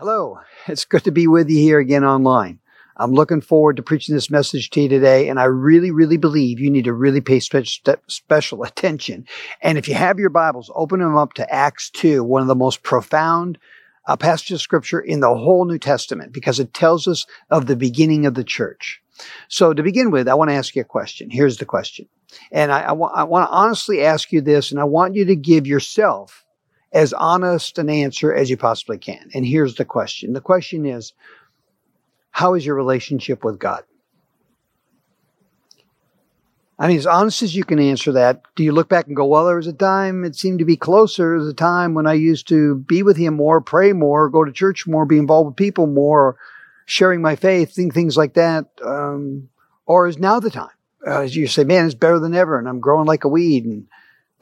Hello, 0.00 0.40
it's 0.66 0.84
good 0.84 1.04
to 1.04 1.12
be 1.12 1.28
with 1.28 1.48
you 1.48 1.58
here 1.58 1.78
again 1.78 2.02
online. 2.02 2.58
I'm 2.96 3.12
looking 3.12 3.40
forward 3.40 3.76
to 3.76 3.82
preaching 3.84 4.12
this 4.12 4.28
message 4.28 4.70
to 4.70 4.80
you 4.80 4.88
today, 4.88 5.28
and 5.28 5.38
I 5.38 5.44
really, 5.44 5.92
really 5.92 6.16
believe 6.16 6.58
you 6.58 6.68
need 6.68 6.86
to 6.86 6.92
really 6.92 7.20
pay 7.20 7.38
spe- 7.38 7.68
special 8.08 8.64
attention. 8.64 9.24
And 9.62 9.78
if 9.78 9.86
you 9.86 9.94
have 9.94 10.18
your 10.18 10.30
Bibles, 10.30 10.68
open 10.74 10.98
them 10.98 11.16
up 11.16 11.34
to 11.34 11.48
Acts 11.54 11.90
2, 11.90 12.24
one 12.24 12.42
of 12.42 12.48
the 12.48 12.56
most 12.56 12.82
profound 12.82 13.56
uh, 14.08 14.16
passages 14.16 14.56
of 14.56 14.62
scripture 14.62 14.98
in 14.98 15.20
the 15.20 15.32
whole 15.32 15.64
New 15.64 15.78
Testament, 15.78 16.32
because 16.32 16.58
it 16.58 16.74
tells 16.74 17.06
us 17.06 17.24
of 17.50 17.66
the 17.66 17.76
beginning 17.76 18.26
of 18.26 18.34
the 18.34 18.42
church. 18.42 19.00
So 19.46 19.72
to 19.72 19.82
begin 19.84 20.10
with, 20.10 20.26
I 20.26 20.34
want 20.34 20.50
to 20.50 20.56
ask 20.56 20.74
you 20.74 20.82
a 20.82 20.84
question. 20.84 21.30
Here's 21.30 21.58
the 21.58 21.66
question. 21.66 22.08
And 22.50 22.72
I, 22.72 22.80
I, 22.80 22.92
wa- 22.92 23.12
I 23.14 23.22
want 23.22 23.48
to 23.48 23.54
honestly 23.54 24.02
ask 24.02 24.32
you 24.32 24.40
this, 24.40 24.72
and 24.72 24.80
I 24.80 24.84
want 24.84 25.14
you 25.14 25.24
to 25.26 25.36
give 25.36 25.68
yourself 25.68 26.43
as 26.94 27.12
honest 27.12 27.76
an 27.78 27.90
answer 27.90 28.32
as 28.32 28.48
you 28.48 28.56
possibly 28.56 28.96
can. 28.96 29.28
And 29.34 29.44
here's 29.44 29.74
the 29.74 29.84
question. 29.84 30.32
The 30.32 30.40
question 30.40 30.86
is, 30.86 31.12
how 32.30 32.54
is 32.54 32.64
your 32.64 32.76
relationship 32.76 33.44
with 33.44 33.58
God? 33.58 33.82
I 36.78 36.88
mean, 36.88 36.98
as 36.98 37.06
honest 37.06 37.42
as 37.42 37.54
you 37.54 37.64
can 37.64 37.78
answer 37.78 38.12
that, 38.12 38.42
do 38.56 38.64
you 38.64 38.72
look 38.72 38.88
back 38.88 39.06
and 39.06 39.14
go, 39.14 39.26
well, 39.26 39.46
there 39.46 39.56
was 39.56 39.66
a 39.66 39.72
time 39.72 40.24
it 40.24 40.34
seemed 40.34 40.58
to 40.60 40.64
be 40.64 40.76
closer. 40.76 41.36
A 41.36 41.52
time 41.52 41.94
when 41.94 42.06
I 42.06 42.14
used 42.14 42.48
to 42.48 42.76
be 42.76 43.02
with 43.02 43.16
him 43.16 43.34
more, 43.34 43.60
pray 43.60 43.92
more, 43.92 44.28
go 44.28 44.44
to 44.44 44.52
church 44.52 44.86
more, 44.86 45.04
be 45.04 45.18
involved 45.18 45.48
with 45.48 45.56
people 45.56 45.86
more, 45.86 46.36
sharing 46.86 47.22
my 47.22 47.36
faith, 47.36 47.72
think 47.72 47.94
things 47.94 48.16
like 48.16 48.34
that. 48.34 48.66
Um, 48.84 49.48
or 49.86 50.08
is 50.08 50.18
now 50.18 50.40
the 50.40 50.50
time? 50.50 50.70
Uh, 51.06 51.20
as 51.20 51.36
you 51.36 51.46
say, 51.46 51.62
man, 51.62 51.86
it's 51.86 51.94
better 51.94 52.18
than 52.18 52.34
ever 52.34 52.58
and 52.58 52.68
I'm 52.68 52.80
growing 52.80 53.06
like 53.06 53.24
a 53.24 53.28
weed 53.28 53.64
and 53.64 53.86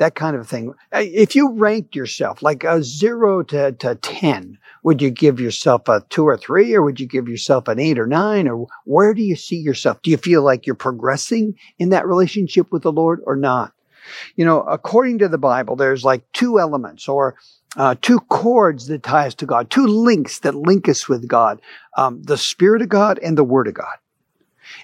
that 0.02 0.16
kind 0.16 0.34
of 0.34 0.48
thing. 0.48 0.74
If 0.90 1.36
you 1.36 1.52
ranked 1.52 1.94
yourself 1.94 2.42
like 2.42 2.64
a 2.64 2.82
zero 2.82 3.44
to, 3.44 3.70
to 3.70 3.94
10, 3.94 4.58
would 4.82 5.00
you 5.00 5.10
give 5.10 5.38
yourself 5.38 5.88
a 5.88 6.02
two 6.10 6.26
or 6.26 6.36
three, 6.36 6.74
or 6.74 6.82
would 6.82 6.98
you 6.98 7.06
give 7.06 7.28
yourself 7.28 7.68
an 7.68 7.78
eight 7.78 8.00
or 8.00 8.06
nine? 8.08 8.48
Or 8.48 8.66
where 8.84 9.14
do 9.14 9.22
you 9.22 9.36
see 9.36 9.58
yourself? 9.58 10.02
Do 10.02 10.10
you 10.10 10.16
feel 10.16 10.42
like 10.42 10.66
you're 10.66 10.74
progressing 10.74 11.54
in 11.78 11.90
that 11.90 12.08
relationship 12.08 12.72
with 12.72 12.82
the 12.82 12.90
Lord 12.90 13.20
or 13.26 13.36
not? 13.36 13.72
You 14.34 14.44
know, 14.44 14.62
according 14.62 15.18
to 15.18 15.28
the 15.28 15.38
Bible, 15.38 15.76
there's 15.76 16.04
like 16.04 16.24
two 16.32 16.58
elements 16.58 17.08
or 17.08 17.36
uh, 17.76 17.94
two 18.02 18.18
cords 18.18 18.88
that 18.88 19.04
tie 19.04 19.28
us 19.28 19.36
to 19.36 19.46
God, 19.46 19.70
two 19.70 19.86
links 19.86 20.40
that 20.40 20.56
link 20.56 20.88
us 20.88 21.08
with 21.08 21.28
God 21.28 21.60
um, 21.96 22.20
the 22.24 22.36
Spirit 22.36 22.82
of 22.82 22.88
God 22.88 23.20
and 23.20 23.38
the 23.38 23.44
Word 23.44 23.68
of 23.68 23.74
God. 23.74 23.96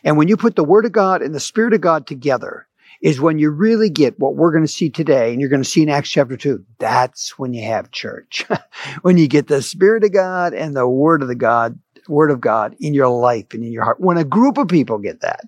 And 0.05 0.17
when 0.17 0.29
you 0.29 0.37
put 0.37 0.55
the 0.55 0.63
Word 0.63 0.85
of 0.85 0.93
God 0.93 1.23
and 1.23 1.35
the 1.35 1.41
Spirit 1.41 1.75
of 1.75 1.81
God 1.81 2.07
together, 2.07 2.68
is 3.01 3.21
when 3.21 3.39
you 3.39 3.51
really 3.51 3.91
get 3.91 4.19
what 4.19 4.35
we're 4.35 4.51
going 4.51 4.65
to 4.65 4.73
see 4.73 4.91
today, 4.91 5.31
and 5.31 5.41
you're 5.41 5.51
going 5.51 5.63
to 5.63 5.69
see 5.69 5.83
in 5.83 5.89
Acts 5.89 6.11
chapter 6.11 6.37
2. 6.37 6.65
That's 6.79 7.39
when 7.39 7.55
you 7.55 7.65
have 7.65 7.91
church. 7.91 8.45
when 9.03 9.17
you 9.17 9.29
get 9.29 9.47
the 9.47 9.63
Spirit 9.63 10.05
of 10.05 10.13
God 10.13 10.53
and 10.53 10.77
the 10.77 10.89
Word 10.89 11.23
of 11.23 11.29
the 11.29 11.35
God, 11.35 11.79
Word 12.09 12.31
of 12.31 12.41
God 12.41 12.75
in 12.81 12.95
your 12.95 13.09
life 13.09 13.47
and 13.53 13.63
in 13.63 13.73
your 13.73 13.85
heart. 13.85 14.01
When 14.01 14.19
a 14.19 14.25
group 14.25 14.59
of 14.59 14.69
people 14.69 14.99
get 14.99 15.21
that, 15.21 15.45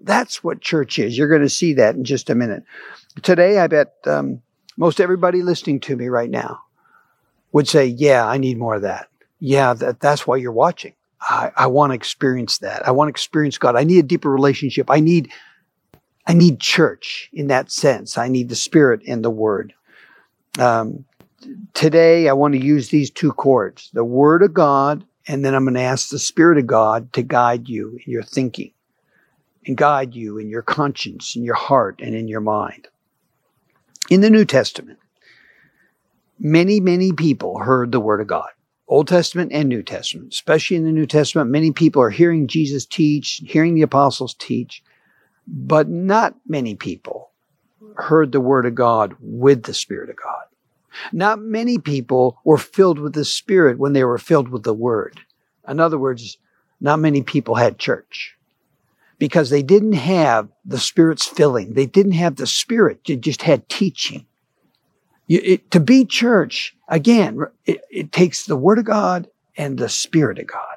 that's 0.00 0.44
what 0.44 0.60
church 0.60 0.98
is. 0.98 1.18
You're 1.18 1.28
going 1.28 1.42
to 1.42 1.48
see 1.48 1.74
that 1.74 1.96
in 1.96 2.04
just 2.04 2.30
a 2.30 2.34
minute. 2.34 2.62
Today, 3.22 3.58
I 3.58 3.66
bet 3.66 3.94
um, 4.06 4.42
most 4.76 5.00
everybody 5.00 5.42
listening 5.42 5.80
to 5.80 5.96
me 5.96 6.08
right 6.08 6.30
now 6.30 6.60
would 7.52 7.66
say, 7.66 7.86
Yeah, 7.86 8.26
I 8.26 8.38
need 8.38 8.58
more 8.58 8.76
of 8.76 8.82
that. 8.82 9.08
Yeah, 9.40 9.74
that, 9.74 10.00
that's 10.00 10.26
why 10.26 10.36
you're 10.36 10.52
watching. 10.52 10.94
I, 11.20 11.50
I 11.56 11.66
want 11.66 11.90
to 11.90 11.94
experience 11.94 12.58
that. 12.58 12.86
I 12.86 12.92
want 12.92 13.08
to 13.08 13.10
experience 13.10 13.58
God. 13.58 13.74
I 13.74 13.82
need 13.82 13.98
a 13.98 14.06
deeper 14.06 14.30
relationship. 14.30 14.88
I 14.88 15.00
need 15.00 15.32
I 16.28 16.34
need 16.34 16.60
church 16.60 17.30
in 17.32 17.46
that 17.46 17.72
sense. 17.72 18.18
I 18.18 18.28
need 18.28 18.50
the 18.50 18.54
Spirit 18.54 19.00
and 19.08 19.24
the 19.24 19.30
Word. 19.30 19.72
Um, 20.58 21.06
today, 21.72 22.28
I 22.28 22.34
want 22.34 22.52
to 22.52 22.60
use 22.60 22.90
these 22.90 23.10
two 23.10 23.32
cords 23.32 23.90
the 23.94 24.04
Word 24.04 24.42
of 24.42 24.52
God, 24.52 25.04
and 25.26 25.42
then 25.42 25.54
I'm 25.54 25.64
going 25.64 25.74
to 25.74 25.80
ask 25.80 26.10
the 26.10 26.18
Spirit 26.18 26.58
of 26.58 26.66
God 26.66 27.14
to 27.14 27.22
guide 27.22 27.66
you 27.66 27.98
in 28.04 28.12
your 28.12 28.22
thinking 28.22 28.72
and 29.66 29.74
guide 29.74 30.14
you 30.14 30.36
in 30.36 30.50
your 30.50 30.62
conscience, 30.62 31.34
in 31.34 31.44
your 31.44 31.54
heart, 31.54 32.00
and 32.02 32.14
in 32.14 32.28
your 32.28 32.42
mind. 32.42 32.88
In 34.10 34.20
the 34.20 34.30
New 34.30 34.44
Testament, 34.44 34.98
many, 36.38 36.78
many 36.78 37.12
people 37.12 37.58
heard 37.58 37.90
the 37.90 38.00
Word 38.00 38.20
of 38.20 38.26
God. 38.26 38.50
Old 38.86 39.08
Testament 39.08 39.52
and 39.52 39.68
New 39.68 39.82
Testament, 39.82 40.32
especially 40.32 40.76
in 40.76 40.84
the 40.84 40.92
New 40.92 41.06
Testament, 41.06 41.50
many 41.50 41.72
people 41.72 42.02
are 42.02 42.10
hearing 42.10 42.46
Jesus 42.46 42.84
teach, 42.84 43.42
hearing 43.46 43.74
the 43.74 43.82
apostles 43.82 44.34
teach, 44.38 44.82
but 45.48 45.88
not 45.88 46.34
many 46.46 46.74
people 46.74 47.30
heard 47.96 48.32
the 48.32 48.40
word 48.40 48.66
of 48.66 48.74
God 48.74 49.16
with 49.20 49.64
the 49.64 49.74
Spirit 49.74 50.10
of 50.10 50.16
God. 50.16 50.44
Not 51.12 51.40
many 51.40 51.78
people 51.78 52.38
were 52.44 52.58
filled 52.58 52.98
with 52.98 53.14
the 53.14 53.24
Spirit 53.24 53.78
when 53.78 53.92
they 53.92 54.04
were 54.04 54.18
filled 54.18 54.48
with 54.48 54.62
the 54.62 54.74
word. 54.74 55.20
In 55.66 55.80
other 55.80 55.98
words, 55.98 56.38
not 56.80 56.98
many 56.98 57.22
people 57.22 57.54
had 57.54 57.78
church 57.78 58.36
because 59.18 59.50
they 59.50 59.62
didn't 59.62 59.94
have 59.94 60.48
the 60.64 60.78
Spirit's 60.78 61.26
filling. 61.26 61.74
They 61.74 61.86
didn't 61.86 62.12
have 62.12 62.36
the 62.36 62.46
Spirit. 62.46 63.00
They 63.06 63.16
just 63.16 63.42
had 63.42 63.68
teaching. 63.68 64.26
You, 65.26 65.40
it, 65.42 65.70
to 65.72 65.80
be 65.80 66.04
church, 66.04 66.76
again, 66.88 67.40
it, 67.66 67.80
it 67.90 68.12
takes 68.12 68.46
the 68.46 68.56
Word 68.56 68.78
of 68.78 68.84
God 68.84 69.28
and 69.56 69.78
the 69.78 69.88
Spirit 69.88 70.38
of 70.38 70.46
God. 70.46 70.76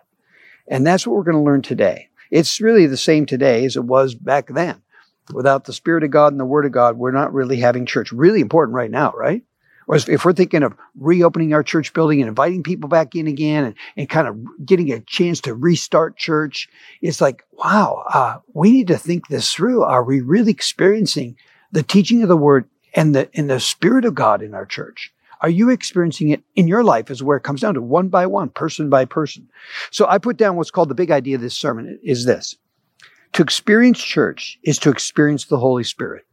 And 0.67 0.85
that's 0.85 1.05
what 1.05 1.15
we're 1.15 1.23
going 1.23 1.37
to 1.37 1.43
learn 1.43 1.61
today. 1.61 2.09
It's 2.31 2.61
really 2.61 2.87
the 2.87 2.97
same 2.97 3.25
today 3.25 3.65
as 3.65 3.75
it 3.75 3.83
was 3.83 4.15
back 4.15 4.47
then. 4.47 4.81
Without 5.33 5.65
the 5.65 5.73
Spirit 5.73 6.03
of 6.03 6.11
God 6.11 6.33
and 6.33 6.39
the 6.39 6.45
Word 6.45 6.65
of 6.65 6.71
God, 6.71 6.97
we're 6.97 7.11
not 7.11 7.33
really 7.33 7.57
having 7.57 7.85
church. 7.85 8.11
Really 8.11 8.41
important 8.41 8.75
right 8.75 8.89
now, 8.89 9.11
right? 9.11 9.43
Or 9.87 9.97
if 9.97 10.23
we're 10.23 10.33
thinking 10.33 10.63
of 10.63 10.73
reopening 10.95 11.53
our 11.53 11.63
church 11.63 11.93
building 11.93 12.21
and 12.21 12.29
inviting 12.29 12.63
people 12.63 12.87
back 12.87 13.13
in 13.15 13.27
again 13.27 13.65
and, 13.65 13.75
and 13.97 14.09
kind 14.09 14.27
of 14.27 14.65
getting 14.65 14.91
a 14.91 15.01
chance 15.01 15.41
to 15.41 15.53
restart 15.53 16.17
church, 16.17 16.69
it's 17.01 17.19
like, 17.19 17.43
wow, 17.51 18.03
uh, 18.13 18.37
we 18.53 18.71
need 18.71 18.87
to 18.87 18.97
think 18.97 19.27
this 19.27 19.51
through. 19.53 19.83
Are 19.83 20.03
we 20.03 20.21
really 20.21 20.51
experiencing 20.51 21.35
the 21.71 21.83
teaching 21.83 22.23
of 22.23 22.29
the 22.29 22.37
Word 22.37 22.69
and 22.93 23.13
the, 23.13 23.29
and 23.33 23.49
the 23.49 23.59
Spirit 23.59 24.05
of 24.05 24.15
God 24.15 24.41
in 24.41 24.53
our 24.53 24.65
church? 24.65 25.13
Are 25.41 25.49
you 25.49 25.69
experiencing 25.69 26.29
it 26.29 26.43
in 26.55 26.67
your 26.67 26.83
life 26.83 27.09
is 27.09 27.23
where 27.23 27.37
it 27.37 27.43
comes 27.43 27.61
down 27.61 27.73
to 27.73 27.81
one 27.81 28.09
by 28.09 28.27
one, 28.27 28.49
person 28.49 28.89
by 28.89 29.05
person. 29.05 29.49
So 29.89 30.07
I 30.07 30.17
put 30.17 30.37
down 30.37 30.55
what's 30.55 30.71
called 30.71 30.89
the 30.89 30.95
big 30.95 31.11
idea 31.11 31.35
of 31.35 31.41
this 31.41 31.57
sermon 31.57 31.99
is 32.03 32.25
this. 32.25 32.55
To 33.33 33.41
experience 33.41 34.03
church 34.03 34.59
is 34.63 34.77
to 34.79 34.89
experience 34.89 35.45
the 35.45 35.57
Holy 35.57 35.83
Spirit. 35.83 36.25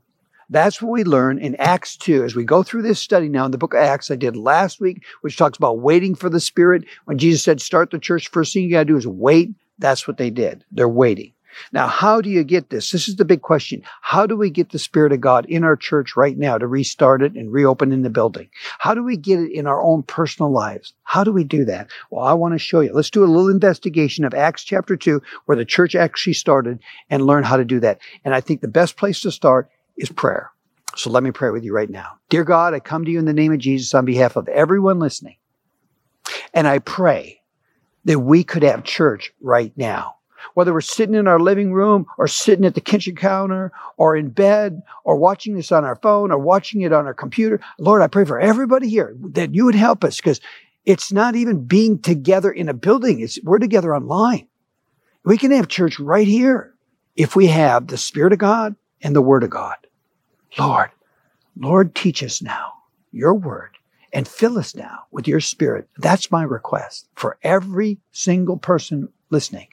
That's 0.51 0.81
what 0.81 0.93
we 0.93 1.05
learn 1.05 1.39
in 1.39 1.57
Acts 1.57 1.97
2 1.97 2.25
as 2.25 2.35
we 2.35 2.45
go 2.45 2.63
through 2.63 2.83
this 2.83 3.01
study 3.01 3.29
now 3.29 3.45
in 3.45 3.51
the 3.51 3.59
book 3.59 3.75
of 3.75 3.81
Acts 3.81 4.11
I 4.11 4.17
did 4.17 4.37
last 4.37 4.81
week, 4.81 5.05
which 5.21 5.37
talks 5.37 5.59
about 5.59 5.81
waiting 5.81 6.15
for 6.15 6.31
the 6.31 6.41
Spirit. 6.41 6.85
When 7.05 7.19
Jesus 7.19 7.43
said, 7.43 7.61
start 7.61 7.91
the 7.91 7.99
church, 7.99 8.29
first 8.29 8.53
thing 8.53 8.65
you 8.65 8.71
got 8.71 8.81
to 8.81 8.85
do 8.87 8.97
is 8.97 9.07
wait. 9.07 9.51
That's 9.79 10.09
what 10.09 10.17
they 10.17 10.31
did. 10.31 10.65
They're 10.73 10.89
waiting. 10.89 11.33
Now, 11.73 11.87
how 11.87 12.21
do 12.21 12.31
you 12.31 12.45
get 12.45 12.71
this? 12.71 12.91
This 12.91 13.09
is 13.09 13.17
the 13.17 13.25
big 13.25 13.43
question. 13.43 13.83
How 14.01 14.27
do 14.27 14.37
we 14.37 14.51
get 14.51 14.71
the 14.71 14.79
Spirit 14.79 15.13
of 15.13 15.21
God 15.21 15.47
in 15.47 15.65
our 15.65 15.77
church 15.77 16.17
right 16.17 16.37
now 16.37 16.59
to 16.59 16.67
restart 16.67 17.23
it 17.23 17.35
and 17.35 17.53
reopen 17.53 17.93
in 17.93 18.03
the 18.03 18.11
building? 18.11 18.49
How 18.79 18.95
do 18.95 19.03
we 19.03 19.17
get 19.17 19.41
it 19.41 19.53
in 19.53 19.67
our 19.67 19.83
own 19.83 20.03
personal 20.03 20.53
lives? 20.53 20.95
How 21.03 21.25
do 21.25 21.33
we 21.33 21.45
do 21.45 21.65
that? 21.67 21.89
Well, 22.11 22.25
I 22.25 22.35
want 22.35 22.55
to 22.55 22.59
show 22.59 22.81
you. 22.81 22.93
Let's 22.93 23.11
do 23.11 23.25
a 23.25 23.27
little 23.27 23.51
investigation 23.51 24.25
of 24.25 24.35
Acts 24.35 24.65
chapter 24.65 24.97
2, 24.97 25.21
where 25.47 25.57
the 25.57 25.65
church 25.65 25.95
actually 25.95 26.35
started, 26.35 26.81
and 27.11 27.27
learn 27.27 27.45
how 27.45 27.57
to 27.57 27.65
do 27.65 27.81
that. 27.81 28.01
And 28.25 28.35
I 28.35 28.41
think 28.41 28.61
the 28.61 28.69
best 28.69 28.97
place 28.97 29.21
to 29.21 29.31
start 29.31 29.71
is 29.97 30.11
prayer. 30.11 30.51
So 30.97 31.11
let 31.11 31.23
me 31.23 31.31
pray 31.31 31.51
with 31.51 31.65
you 31.65 31.73
right 31.73 31.91
now. 31.91 32.19
Dear 32.29 32.45
God, 32.45 32.75
I 32.75 32.81
come 32.81 33.05
to 33.05 33.11
you 33.11 33.19
in 33.19 33.25
the 33.25 33.33
name 33.33 33.53
of 33.53 33.59
Jesus 33.59 33.95
on 33.95 34.05
behalf 34.05 34.37
of 34.37 34.49
everyone 34.49 34.99
listening. 34.99 35.37
And 36.53 36.67
I 36.67 36.79
pray 36.79 37.43
that 38.05 38.19
we 38.19 38.43
could 38.43 38.63
have 38.63 38.85
church 38.85 39.33
right 39.41 39.73
now 39.77 40.17
whether 40.55 40.73
we're 40.73 40.81
sitting 40.81 41.15
in 41.15 41.27
our 41.27 41.41
living 41.41 41.73
room 41.73 42.07
or 42.17 42.27
sitting 42.29 42.65
at 42.65 42.75
the 42.75 42.81
kitchen 42.81 43.15
counter 43.17 43.73
or 43.97 44.17
in 44.17 44.31
bed 44.31 44.83
or 45.05 45.17
watching 45.17 45.55
this 45.55 45.73
on 45.73 45.85
our 45.85 45.97
phone 45.97 46.31
or 46.31 46.39
watching 46.39 46.83
it 46.83 46.93
on 46.93 47.07
our 47.07 47.15
computer. 47.15 47.61
Lord, 47.79 48.03
I 48.03 48.07
pray 48.07 48.25
for 48.25 48.41
everybody 48.41 48.89
here 48.89 49.15
that 49.31 49.55
you 49.55 49.65
would 49.65 49.75
help 49.75 50.05
us 50.05 50.17
because 50.17 50.41
it's 50.85 51.13
not 51.13 51.37
even 51.37 51.65
being 51.65 52.01
together 52.01 52.51
in 52.51 52.69
a 52.69 52.75
building. 52.75 53.21
It's 53.21 53.39
we're 53.43 53.59
together 53.59 53.95
online. 53.95 54.49
We 55.25 55.37
can 55.37 55.51
have 55.51 55.69
church 55.69 55.99
right 55.99 56.27
here 56.27 56.75
if 57.17 57.37
we 57.37 57.49
have 57.49 57.89
the 57.89 57.99
Spirit 57.99 58.33
of 58.33 58.39
God 58.39 58.77
and 59.03 59.15
the 59.15 59.23
Word 59.23 59.43
of 59.43 59.51
God. 59.51 59.77
Lord, 60.59 60.91
Lord, 61.57 61.95
teach 61.95 62.23
us 62.23 62.41
now 62.41 62.73
your 63.13 63.35
word 63.35 63.77
and 64.13 64.27
fill 64.27 64.59
us 64.59 64.75
now 64.75 65.01
with 65.11 65.29
your 65.29 65.41
spirit. 65.41 65.89
That's 65.99 66.31
my 66.31 66.43
request 66.43 67.09
for 67.15 67.39
every 67.43 67.99
single 68.13 68.57
person 68.57 69.09
listening. 69.31 69.69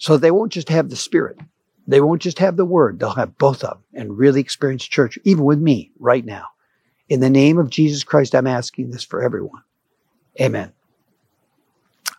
So 0.00 0.16
they 0.16 0.30
won't 0.30 0.50
just 0.50 0.70
have 0.70 0.88
the 0.88 0.96
Spirit. 0.96 1.38
They 1.86 2.00
won't 2.00 2.22
just 2.22 2.38
have 2.38 2.56
the 2.56 2.64
Word. 2.64 2.98
They'll 2.98 3.10
have 3.10 3.36
both 3.36 3.62
of 3.62 3.76
them 3.76 3.84
and 3.92 4.18
really 4.18 4.40
experience 4.40 4.84
church, 4.84 5.18
even 5.24 5.44
with 5.44 5.58
me 5.58 5.92
right 5.98 6.24
now. 6.24 6.46
In 7.10 7.20
the 7.20 7.28
name 7.28 7.58
of 7.58 7.68
Jesus 7.68 8.02
Christ, 8.02 8.34
I'm 8.34 8.46
asking 8.46 8.90
this 8.90 9.04
for 9.04 9.22
everyone. 9.22 9.62
Amen. 10.40 10.72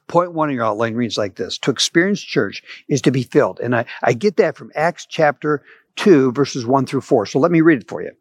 Point 0.08 0.34
one 0.34 0.50
of 0.50 0.56
your 0.56 0.66
outline 0.66 0.94
reads 0.94 1.18
like 1.18 1.36
this 1.36 1.58
To 1.58 1.72
experience 1.72 2.22
church 2.22 2.62
is 2.88 3.02
to 3.02 3.12
be 3.12 3.24
filled. 3.24 3.60
And 3.60 3.76
I, 3.76 3.86
I 4.04 4.14
get 4.14 4.38
that 4.38 4.58
from 4.58 4.72
Acts 4.76 5.08
chapter 5.08 5.64
2, 5.96 6.34
verses 6.34 6.68
1 6.68 6.86
through 6.86 7.02
4. 7.02 7.26
So 7.26 7.40
let 7.40 7.52
me 7.52 7.62
read 7.62 7.82
it 7.82 7.90
for 7.90 8.04
you. 8.04 8.12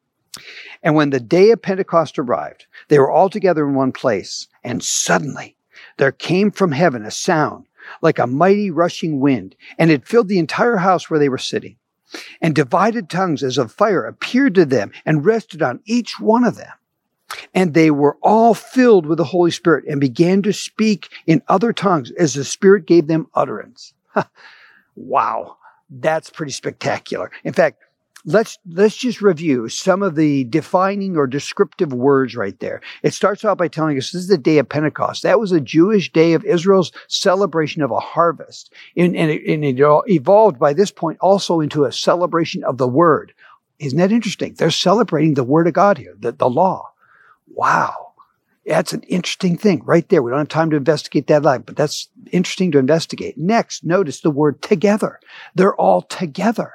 And 0.83 0.95
when 0.95 1.11
the 1.11 1.21
day 1.21 1.51
of 1.51 1.61
Pentecost 1.61 2.19
arrived, 2.19 2.65
they 2.89 2.99
were 2.99 3.11
all 3.11 3.29
together 3.29 3.69
in 3.69 3.75
one 3.75 3.93
place. 3.93 4.49
And 4.65 4.83
suddenly 4.83 5.55
there 5.99 6.13
came 6.13 6.51
from 6.51 6.73
heaven 6.73 7.05
a 7.05 7.11
sound 7.11 7.67
like 8.03 8.19
a 8.19 8.27
mighty 8.27 8.71
rushing 8.71 9.21
wind, 9.21 9.57
and 9.79 9.91
it 9.91 10.07
filled 10.07 10.29
the 10.29 10.39
entire 10.39 10.77
house 10.77 11.09
where 11.09 11.19
they 11.21 11.29
were 11.29 11.39
sitting. 11.39 11.77
And 12.41 12.55
divided 12.55 13.09
tongues 13.09 13.43
as 13.43 13.57
of 13.57 13.73
fire 13.73 14.05
appeared 14.05 14.55
to 14.57 14.65
them 14.65 14.91
and 15.07 15.25
rested 15.25 15.63
on 15.63 15.81
each 15.85 16.19
one 16.19 16.45
of 16.45 16.57
them. 16.57 16.73
And 17.55 17.75
they 17.75 17.93
were 17.93 18.19
all 18.23 18.55
filled 18.55 19.07
with 19.07 19.19
the 19.19 19.25
Holy 19.25 19.53
Spirit 19.53 19.85
and 19.89 20.01
began 20.01 20.43
to 20.43 20.53
speak 20.53 21.09
in 21.27 21.43
other 21.49 21.73
tongues 21.73 22.11
as 22.19 22.35
the 22.35 22.45
Spirit 22.45 22.87
gave 22.87 23.07
them 23.07 23.29
utterance. 23.35 23.95
wow, 24.97 25.57
that's 25.89 26.31
pretty 26.31 26.53
spectacular. 26.53 27.31
In 27.45 27.53
fact, 27.53 27.81
let's 28.25 28.59
let's 28.67 28.97
just 28.97 29.21
review 29.21 29.69
some 29.69 30.03
of 30.03 30.15
the 30.15 30.45
defining 30.45 31.17
or 31.17 31.27
descriptive 31.27 31.93
words 31.93 32.37
right 32.37 32.59
there. 32.61 32.81
It 33.03 33.15
starts 33.15 33.45
out 33.45 33.59
by 33.59 33.69
telling 33.69 33.97
us 33.97 34.13
this 34.13 34.23
is 34.23 34.29
the 34.29 34.39
day 34.39 34.59
of 34.59 34.69
Pentecost. 34.69 35.23
That 35.23 35.41
was 35.41 35.53
a 35.53 35.61
Jewish 35.61 36.13
day 36.13 36.35
of 36.35 36.45
Israel's 36.45 36.93
celebration 37.09 37.83
of 37.83 37.91
a 37.91 38.01
harvest, 38.01 38.73
and, 38.97 39.17
and, 39.17 39.31
it, 39.31 39.47
and 39.47 39.65
it 39.65 39.79
evolved 40.09 40.59
by 40.59 40.73
this 40.73 40.91
point 40.91 41.19
also 41.21 41.61
into 41.61 41.85
a 41.85 41.93
celebration 41.93 42.65
of 42.65 42.79
the 42.79 42.89
Word. 42.89 43.33
Isn't 43.79 43.99
that 43.99 44.13
interesting? 44.13 44.55
They're 44.55 44.71
celebrating 44.71 45.35
the 45.35 45.45
Word 45.45 45.67
of 45.67 45.73
God 45.73 45.99
here, 45.99 46.15
the, 46.19 46.33
the 46.33 46.51
law. 46.51 46.93
Wow. 47.49 48.13
That's 48.67 48.93
an 48.93 49.03
interesting 49.05 49.57
thing 49.57 49.83
right 49.85 50.09
there. 50.09 50.23
We 50.23 50.31
don't 50.31 50.39
have 50.39 50.49
time 50.49 50.71
to 50.71 50.77
investigate 50.77 51.27
that 51.29 51.43
live, 51.43 51.65
but 51.67 51.77
that's 51.77 52.09
interesting 52.31 52.71
to 52.73 52.79
investigate. 52.79 53.39
Next, 53.39 53.85
notice 53.85 54.21
the 54.21 54.31
word 54.31 54.61
together. 54.63 55.19
They're 55.55 55.75
all 55.75 56.03
together. 56.03 56.75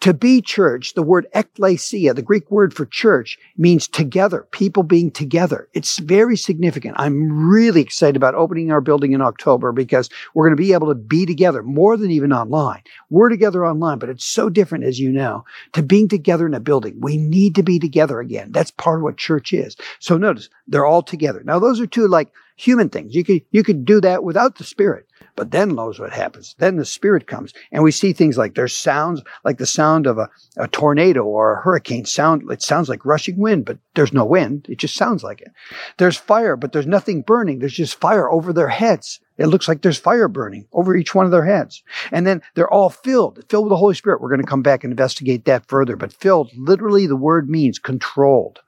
To 0.00 0.12
be 0.12 0.42
church, 0.42 0.92
the 0.92 1.02
word 1.02 1.26
ekklesia, 1.34 2.14
the 2.14 2.20
Greek 2.20 2.50
word 2.50 2.74
for 2.74 2.84
church, 2.84 3.38
means 3.56 3.88
together, 3.88 4.46
people 4.50 4.82
being 4.82 5.10
together. 5.10 5.66
It's 5.72 5.98
very 5.98 6.36
significant. 6.36 6.96
I'm 6.98 7.48
really 7.48 7.80
excited 7.80 8.16
about 8.16 8.34
opening 8.34 8.70
our 8.70 8.82
building 8.82 9.12
in 9.12 9.22
October 9.22 9.72
because 9.72 10.10
we're 10.34 10.46
going 10.46 10.56
to 10.56 10.62
be 10.62 10.74
able 10.74 10.88
to 10.88 10.94
be 10.94 11.24
together 11.24 11.62
more 11.62 11.96
than 11.96 12.10
even 12.10 12.34
online. 12.34 12.82
We're 13.08 13.30
together 13.30 13.64
online, 13.64 13.98
but 13.98 14.10
it's 14.10 14.26
so 14.26 14.50
different, 14.50 14.84
as 14.84 15.00
you 15.00 15.10
know, 15.10 15.46
to 15.72 15.82
being 15.82 16.08
together 16.08 16.44
in 16.46 16.52
a 16.52 16.60
building. 16.60 16.98
We 17.00 17.16
need 17.16 17.54
to 17.54 17.62
be 17.62 17.78
together 17.78 18.20
again. 18.20 18.52
That's 18.52 18.72
part 18.72 18.98
of 18.98 19.04
what 19.04 19.16
church 19.16 19.54
is. 19.54 19.74
So 20.00 20.18
notice 20.18 20.50
they're 20.66 20.84
all 20.84 21.02
together. 21.02 21.42
Now, 21.46 21.58
those 21.58 21.80
are 21.80 21.86
two 21.86 22.08
like 22.08 22.30
human 22.56 22.90
things. 22.90 23.14
You 23.14 23.24
could, 23.24 23.42
you 23.52 23.62
could 23.62 23.86
do 23.86 24.02
that 24.02 24.22
without 24.22 24.58
the 24.58 24.64
spirit. 24.64 25.06
But 25.36 25.50
then 25.50 25.74
knows 25.74 25.98
what 25.98 26.12
happens. 26.12 26.54
Then 26.58 26.76
the 26.76 26.84
spirit 26.84 27.26
comes 27.26 27.52
and 27.72 27.82
we 27.82 27.90
see 27.90 28.12
things 28.12 28.38
like 28.38 28.54
there's 28.54 28.76
sounds 28.76 29.22
like 29.44 29.58
the 29.58 29.66
sound 29.66 30.06
of 30.06 30.18
a, 30.18 30.28
a 30.56 30.68
tornado 30.68 31.24
or 31.24 31.54
a 31.54 31.62
hurricane 31.62 32.04
sound. 32.04 32.50
It 32.50 32.62
sounds 32.62 32.88
like 32.88 33.04
rushing 33.04 33.38
wind, 33.38 33.64
but 33.64 33.78
there's 33.94 34.12
no 34.12 34.24
wind. 34.24 34.66
It 34.68 34.78
just 34.78 34.94
sounds 34.94 35.24
like 35.24 35.40
it. 35.40 35.50
There's 35.98 36.16
fire, 36.16 36.56
but 36.56 36.72
there's 36.72 36.86
nothing 36.86 37.22
burning. 37.22 37.58
There's 37.58 37.74
just 37.74 38.00
fire 38.00 38.30
over 38.30 38.52
their 38.52 38.68
heads. 38.68 39.20
It 39.36 39.46
looks 39.46 39.66
like 39.66 39.82
there's 39.82 39.98
fire 39.98 40.28
burning 40.28 40.68
over 40.72 40.94
each 40.94 41.14
one 41.14 41.24
of 41.24 41.32
their 41.32 41.44
heads. 41.44 41.82
And 42.12 42.26
then 42.26 42.40
they're 42.54 42.72
all 42.72 42.90
filled, 42.90 43.44
filled 43.48 43.64
with 43.64 43.70
the 43.70 43.76
Holy 43.76 43.94
Spirit. 43.94 44.20
We're 44.20 44.28
going 44.28 44.40
to 44.40 44.46
come 44.46 44.62
back 44.62 44.84
and 44.84 44.92
investigate 44.92 45.44
that 45.46 45.66
further. 45.66 45.96
But 45.96 46.12
filled, 46.12 46.52
literally, 46.56 47.06
the 47.06 47.16
word 47.16 47.50
means 47.50 47.78
controlled. 47.80 48.60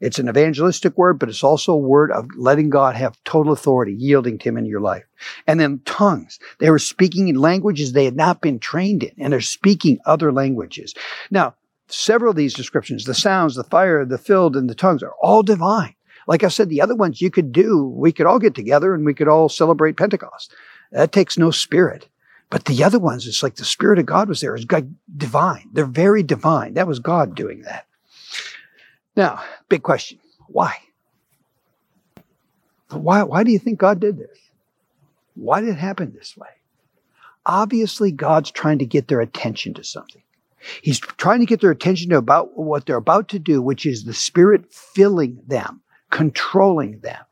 It's 0.00 0.18
an 0.18 0.28
evangelistic 0.28 0.96
word, 0.98 1.18
but 1.18 1.28
it's 1.28 1.44
also 1.44 1.72
a 1.72 1.78
word 1.78 2.12
of 2.12 2.28
letting 2.36 2.70
God 2.70 2.96
have 2.96 3.22
total 3.24 3.52
authority, 3.52 3.94
yielding 3.94 4.38
to 4.38 4.48
Him 4.48 4.58
in 4.58 4.66
your 4.66 4.80
life. 4.80 5.04
And 5.46 5.58
then 5.58 5.80
tongues. 5.84 6.38
They 6.58 6.70
were 6.70 6.78
speaking 6.78 7.28
in 7.28 7.36
languages 7.36 7.92
they 7.92 8.04
had 8.04 8.16
not 8.16 8.40
been 8.40 8.58
trained 8.58 9.02
in, 9.02 9.12
and 9.18 9.32
they're 9.32 9.40
speaking 9.40 9.98
other 10.04 10.32
languages. 10.32 10.94
Now, 11.30 11.54
several 11.88 12.30
of 12.30 12.36
these 12.36 12.54
descriptions, 12.54 13.04
the 13.04 13.14
sounds, 13.14 13.54
the 13.54 13.64
fire, 13.64 14.04
the 14.04 14.18
filled, 14.18 14.56
and 14.56 14.68
the 14.68 14.74
tongues 14.74 15.02
are 15.02 15.14
all 15.22 15.42
divine. 15.42 15.94
Like 16.26 16.42
I 16.42 16.48
said, 16.48 16.68
the 16.68 16.82
other 16.82 16.96
ones 16.96 17.20
you 17.20 17.30
could 17.30 17.52
do, 17.52 17.86
we 17.86 18.12
could 18.12 18.26
all 18.26 18.38
get 18.38 18.54
together 18.54 18.94
and 18.94 19.06
we 19.06 19.14
could 19.14 19.28
all 19.28 19.48
celebrate 19.48 19.96
Pentecost. 19.96 20.52
That 20.90 21.12
takes 21.12 21.38
no 21.38 21.50
spirit. 21.50 22.08
But 22.50 22.66
the 22.66 22.84
other 22.84 22.98
ones, 22.98 23.26
it's 23.26 23.42
like 23.42 23.56
the 23.56 23.64
Spirit 23.64 23.98
of 23.98 24.06
God 24.06 24.28
was 24.28 24.40
there. 24.40 24.54
It's 24.54 24.66
divine. 25.16 25.68
They're 25.72 25.84
very 25.84 26.22
divine. 26.22 26.74
That 26.74 26.86
was 26.86 27.00
God 27.00 27.34
doing 27.34 27.62
that. 27.62 27.86
Now, 29.16 29.42
big 29.68 29.82
question. 29.82 30.18
Why? 30.48 30.74
Why, 32.90 33.22
why 33.22 33.42
do 33.42 33.50
you 33.50 33.58
think 33.58 33.78
God 33.78 33.98
did 33.98 34.18
this? 34.18 34.38
Why 35.34 35.60
did 35.60 35.70
it 35.70 35.78
happen 35.78 36.12
this 36.12 36.36
way? 36.36 36.48
Obviously, 37.44 38.12
God's 38.12 38.50
trying 38.50 38.78
to 38.78 38.86
get 38.86 39.08
their 39.08 39.20
attention 39.20 39.74
to 39.74 39.84
something. 39.84 40.22
He's 40.82 40.98
trying 40.98 41.40
to 41.40 41.46
get 41.46 41.60
their 41.60 41.70
attention 41.70 42.10
to 42.10 42.16
about 42.16 42.58
what 42.58 42.86
they're 42.86 42.96
about 42.96 43.28
to 43.28 43.38
do, 43.38 43.62
which 43.62 43.86
is 43.86 44.04
the 44.04 44.14
Spirit 44.14 44.72
filling 44.72 45.40
them, 45.46 45.80
controlling 46.10 47.00
them. 47.00 47.22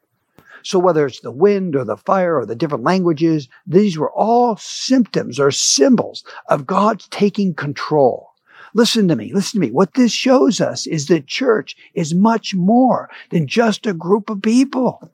So 0.63 0.79
whether 0.79 1.07
it's 1.07 1.21
the 1.21 1.31
wind 1.31 1.77
or 1.77 1.85
the 1.85 1.97
fire 1.97 2.39
or 2.39 2.47
the 2.47 2.57
different 2.57 2.85
languages, 2.85 3.49
these 3.67 3.99
were 3.99 4.11
all 4.13 4.57
symptoms 4.57 5.39
or 5.39 5.51
symbols 5.51 6.25
of 6.49 6.67
God's 6.67 7.07
taking 7.09 7.55
control. 7.55 8.34
Listen 8.75 9.07
to 9.09 9.17
me. 9.17 9.33
Listen 9.33 9.61
to 9.61 9.67
me. 9.67 9.73
What 9.73 9.95
this 9.95 10.13
shows 10.13 10.61
us 10.61 10.87
is 10.87 11.07
that 11.07 11.27
church 11.27 11.77
is 11.95 12.13
much 12.13 12.55
more 12.55 13.09
than 13.31 13.47
just 13.47 13.87
a 13.87 13.95
group 13.95 14.29
of 14.29 14.43
people, 14.43 15.11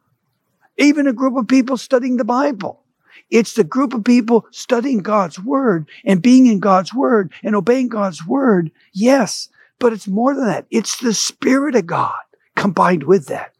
even 0.78 1.06
a 1.06 1.12
group 1.12 1.36
of 1.36 1.46
people 1.46 1.76
studying 1.76 2.16
the 2.16 2.24
Bible. 2.24 2.82
It's 3.28 3.54
the 3.54 3.64
group 3.64 3.94
of 3.94 4.02
people 4.02 4.46
studying 4.50 4.98
God's 4.98 5.38
word 5.38 5.88
and 6.04 6.22
being 6.22 6.46
in 6.46 6.58
God's 6.58 6.92
word 6.92 7.32
and 7.42 7.54
obeying 7.54 7.88
God's 7.88 8.26
word. 8.26 8.72
Yes, 8.92 9.48
but 9.78 9.92
it's 9.92 10.08
more 10.08 10.34
than 10.34 10.46
that. 10.46 10.66
It's 10.70 10.96
the 10.98 11.14
Spirit 11.14 11.76
of 11.76 11.86
God 11.86 12.18
combined 12.56 13.04
with 13.04 13.26
that. 13.26 13.54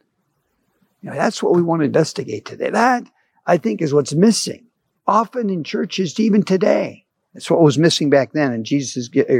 You 1.01 1.09
know, 1.09 1.15
that's 1.15 1.41
what 1.41 1.55
we 1.55 1.61
want 1.61 1.81
to 1.81 1.85
investigate 1.85 2.45
today. 2.45 2.69
That, 2.69 3.09
I 3.45 3.57
think, 3.57 3.81
is 3.81 3.93
what's 3.93 4.13
missing 4.13 4.65
often 5.07 5.49
in 5.49 5.63
churches, 5.63 6.19
even 6.19 6.43
today. 6.43 7.05
It's 7.33 7.49
what 7.49 7.61
was 7.61 7.77
missing 7.77 8.09
back 8.09 8.33
then, 8.33 8.51
and 8.51 8.65
Jesus 8.65 9.09
uh, 9.17 9.33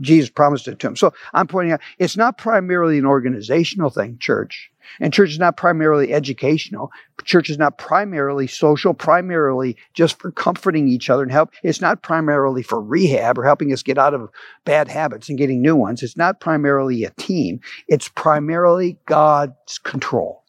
Jesus 0.00 0.28
promised 0.28 0.68
it 0.68 0.78
to 0.80 0.88
him. 0.88 0.96
So 0.96 1.12
I'm 1.32 1.46
pointing 1.46 1.72
out 1.72 1.80
it's 1.98 2.16
not 2.16 2.36
primarily 2.36 2.98
an 2.98 3.06
organizational 3.06 3.88
thing, 3.88 4.18
church, 4.18 4.70
and 5.00 5.12
church 5.12 5.30
is 5.30 5.38
not 5.38 5.56
primarily 5.56 6.12
educational. 6.12 6.90
Church 7.24 7.48
is 7.48 7.58
not 7.58 7.78
primarily 7.78 8.46
social, 8.46 8.94
primarily 8.94 9.76
just 9.94 10.18
for 10.18 10.30
comforting 10.30 10.88
each 10.88 11.08
other 11.08 11.22
and 11.22 11.32
help. 11.32 11.50
It's 11.62 11.80
not 11.80 12.02
primarily 12.02 12.62
for 12.62 12.82
rehab 12.82 13.38
or 13.38 13.44
helping 13.44 13.72
us 13.72 13.82
get 13.82 13.98
out 13.98 14.14
of 14.14 14.30
bad 14.64 14.88
habits 14.88 15.28
and 15.28 15.38
getting 15.38 15.62
new 15.62 15.76
ones. 15.76 16.02
It's 16.02 16.16
not 16.16 16.40
primarily 16.40 17.04
a 17.04 17.10
team. 17.10 17.60
It's 17.86 18.08
primarily 18.08 18.98
God's 19.06 19.78
control. 19.78 20.44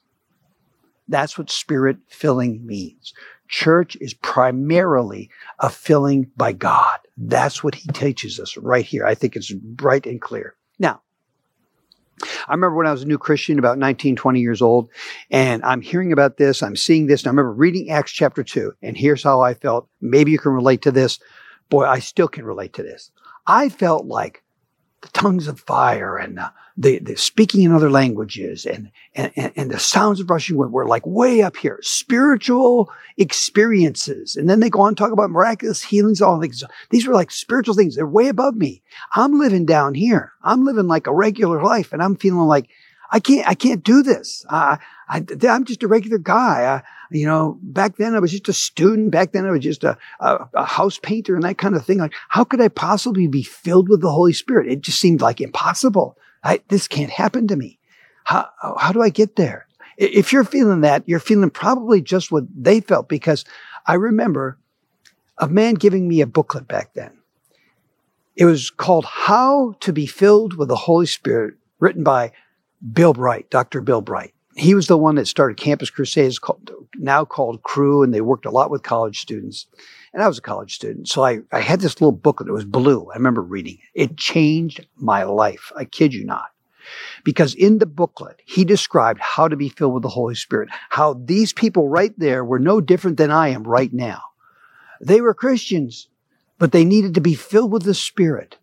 That's 1.07 1.37
what 1.37 1.49
spirit 1.49 1.97
filling 2.07 2.65
means. 2.65 3.13
Church 3.49 3.97
is 3.99 4.13
primarily 4.13 5.29
a 5.59 5.69
filling 5.69 6.31
by 6.37 6.53
God. 6.53 6.99
That's 7.17 7.63
what 7.63 7.75
he 7.75 7.91
teaches 7.91 8.39
us 8.39 8.55
right 8.57 8.85
here. 8.85 9.05
I 9.05 9.15
think 9.15 9.35
it's 9.35 9.51
bright 9.51 10.05
and 10.05 10.21
clear. 10.21 10.55
Now, 10.77 11.01
I 12.47 12.51
remember 12.51 12.75
when 12.75 12.87
I 12.87 12.91
was 12.91 13.01
a 13.01 13.07
new 13.07 13.17
Christian, 13.17 13.59
about 13.59 13.77
19, 13.77 14.15
20 14.15 14.39
years 14.39 14.61
old, 14.61 14.89
and 15.31 15.63
I'm 15.63 15.81
hearing 15.81 16.11
about 16.11 16.37
this, 16.37 16.61
I'm 16.61 16.75
seeing 16.75 17.07
this, 17.07 17.21
and 17.21 17.27
I 17.27 17.31
remember 17.31 17.53
reading 17.53 17.89
Acts 17.89 18.11
chapter 18.11 18.43
2, 18.43 18.73
and 18.83 18.95
here's 18.95 19.23
how 19.23 19.41
I 19.41 19.55
felt. 19.55 19.87
Maybe 19.99 20.31
you 20.31 20.39
can 20.39 20.51
relate 20.51 20.81
to 20.83 20.91
this. 20.91 21.19
Boy, 21.69 21.85
I 21.85 21.99
still 21.99 22.27
can 22.27 22.45
relate 22.45 22.73
to 22.73 22.83
this. 22.83 23.11
I 23.47 23.69
felt 23.69 24.05
like 24.05 24.43
the 25.01 25.07
tongues 25.09 25.47
of 25.47 25.59
fire 25.59 26.17
and 26.17 26.37
the, 26.37 26.51
the, 26.75 26.99
the 26.99 27.15
speaking 27.15 27.63
in 27.63 27.71
other 27.71 27.89
languages 27.89 28.65
and, 28.65 28.91
and, 29.15 29.31
and 29.55 29.71
the 29.71 29.79
sounds 29.79 30.19
of 30.19 30.29
rushing 30.29 30.57
wind 30.57 30.71
were 30.71 30.85
like 30.85 31.05
way 31.05 31.41
up 31.41 31.57
here, 31.57 31.79
spiritual 31.81 32.91
experiences. 33.17 34.35
And 34.35 34.49
then 34.49 34.59
they 34.59 34.69
go 34.69 34.81
on 34.81 34.95
to 34.95 34.99
talk 34.99 35.11
about 35.11 35.29
miraculous 35.29 35.81
healings, 35.81 36.21
all 36.21 36.39
things. 36.39 36.63
These 36.89 37.07
were 37.07 37.13
like 37.13 37.31
spiritual 37.31 37.75
things. 37.75 37.95
They're 37.95 38.05
way 38.05 38.27
above 38.27 38.55
me. 38.55 38.81
I'm 39.13 39.39
living 39.39 39.65
down 39.65 39.93
here. 39.93 40.33
I'm 40.43 40.65
living 40.65 40.87
like 40.87 41.07
a 41.07 41.13
regular 41.13 41.63
life 41.63 41.93
and 41.93 42.01
I'm 42.03 42.15
feeling 42.15 42.47
like 42.47 42.69
I 43.11 43.19
can't, 43.19 43.47
I 43.47 43.55
can't 43.55 43.83
do 43.83 44.03
this. 44.03 44.45
Uh, 44.49 44.77
I, 45.07 45.25
am 45.43 45.65
just 45.65 45.83
a 45.83 45.87
regular 45.87 46.19
guy. 46.19 46.75
I, 46.75 46.83
you 47.11 47.25
know, 47.25 47.57
back 47.61 47.97
then 47.97 48.15
I 48.15 48.19
was 48.19 48.31
just 48.31 48.49
a 48.49 48.53
student. 48.53 49.11
Back 49.11 49.31
then 49.31 49.45
I 49.45 49.51
was 49.51 49.63
just 49.63 49.83
a, 49.83 49.97
a, 50.19 50.47
a, 50.53 50.65
house 50.65 50.99
painter 50.99 51.35
and 51.35 51.43
that 51.43 51.57
kind 51.57 51.75
of 51.75 51.85
thing. 51.85 51.97
Like, 51.97 52.13
how 52.29 52.43
could 52.43 52.61
I 52.61 52.67
possibly 52.67 53.27
be 53.27 53.43
filled 53.43 53.89
with 53.89 54.01
the 54.01 54.11
Holy 54.11 54.33
Spirit? 54.33 54.71
It 54.71 54.81
just 54.81 54.99
seemed 54.99 55.21
like 55.21 55.41
impossible. 55.41 56.17
I, 56.43 56.61
this 56.69 56.87
can't 56.87 57.09
happen 57.09 57.47
to 57.47 57.55
me. 57.55 57.79
How, 58.23 58.49
how 58.77 58.91
do 58.91 59.01
I 59.01 59.09
get 59.09 59.35
there? 59.35 59.67
If 59.97 60.31
you're 60.31 60.43
feeling 60.43 60.81
that, 60.81 61.03
you're 61.07 61.19
feeling 61.19 61.49
probably 61.49 62.01
just 62.01 62.31
what 62.31 62.43
they 62.55 62.79
felt 62.79 63.09
because 63.09 63.43
I 63.85 63.95
remember 63.95 64.57
a 65.37 65.47
man 65.47 65.73
giving 65.73 66.07
me 66.07 66.21
a 66.21 66.27
booklet 66.27 66.67
back 66.67 66.93
then. 66.93 67.17
It 68.35 68.45
was 68.45 68.69
called 68.69 69.05
How 69.05 69.73
to 69.81 69.91
Be 69.91 70.05
Filled 70.05 70.55
with 70.55 70.69
the 70.69 70.75
Holy 70.75 71.05
Spirit, 71.05 71.55
written 71.79 72.03
by 72.03 72.31
Bill 72.93 73.13
Bright, 73.13 73.49
Dr. 73.49 73.81
Bill 73.81 74.01
Bright. 74.01 74.33
He 74.59 74.75
was 74.75 74.87
the 74.87 74.97
one 74.97 75.15
that 75.15 75.27
started 75.27 75.57
Campus 75.57 75.89
Crusades, 75.89 76.37
called, 76.37 76.69
now 76.95 77.23
called 77.23 77.63
Cru, 77.63 78.03
and 78.03 78.13
they 78.13 78.19
worked 78.19 78.45
a 78.45 78.51
lot 78.51 78.69
with 78.69 78.83
college 78.83 79.19
students. 79.19 79.67
And 80.13 80.21
I 80.21 80.27
was 80.27 80.37
a 80.37 80.41
college 80.41 80.75
student. 80.75 81.07
So 81.07 81.23
I, 81.23 81.39
I 81.51 81.61
had 81.61 81.79
this 81.79 82.01
little 82.01 82.11
booklet. 82.11 82.49
It 82.49 82.53
was 82.53 82.65
blue. 82.65 83.09
I 83.09 83.15
remember 83.15 83.41
reading 83.41 83.77
it. 83.93 84.01
It 84.11 84.17
changed 84.17 84.85
my 84.97 85.23
life. 85.23 85.71
I 85.77 85.85
kid 85.85 86.13
you 86.13 86.25
not. 86.25 86.47
Because 87.23 87.53
in 87.53 87.77
the 87.77 87.85
booklet, 87.85 88.41
he 88.45 88.65
described 88.65 89.21
how 89.21 89.47
to 89.47 89.55
be 89.55 89.69
filled 89.69 89.93
with 89.93 90.03
the 90.03 90.09
Holy 90.09 90.35
Spirit, 90.35 90.69
how 90.89 91.13
these 91.13 91.53
people 91.53 91.87
right 91.87 92.13
there 92.17 92.43
were 92.43 92.59
no 92.59 92.81
different 92.81 93.17
than 93.17 93.31
I 93.31 93.49
am 93.49 93.63
right 93.63 93.93
now. 93.93 94.21
They 94.99 95.21
were 95.21 95.33
Christians, 95.33 96.09
but 96.57 96.73
they 96.73 96.83
needed 96.83 97.13
to 97.13 97.21
be 97.21 97.33
filled 97.33 97.71
with 97.71 97.83
the 97.83 97.93
Spirit. 97.93 98.57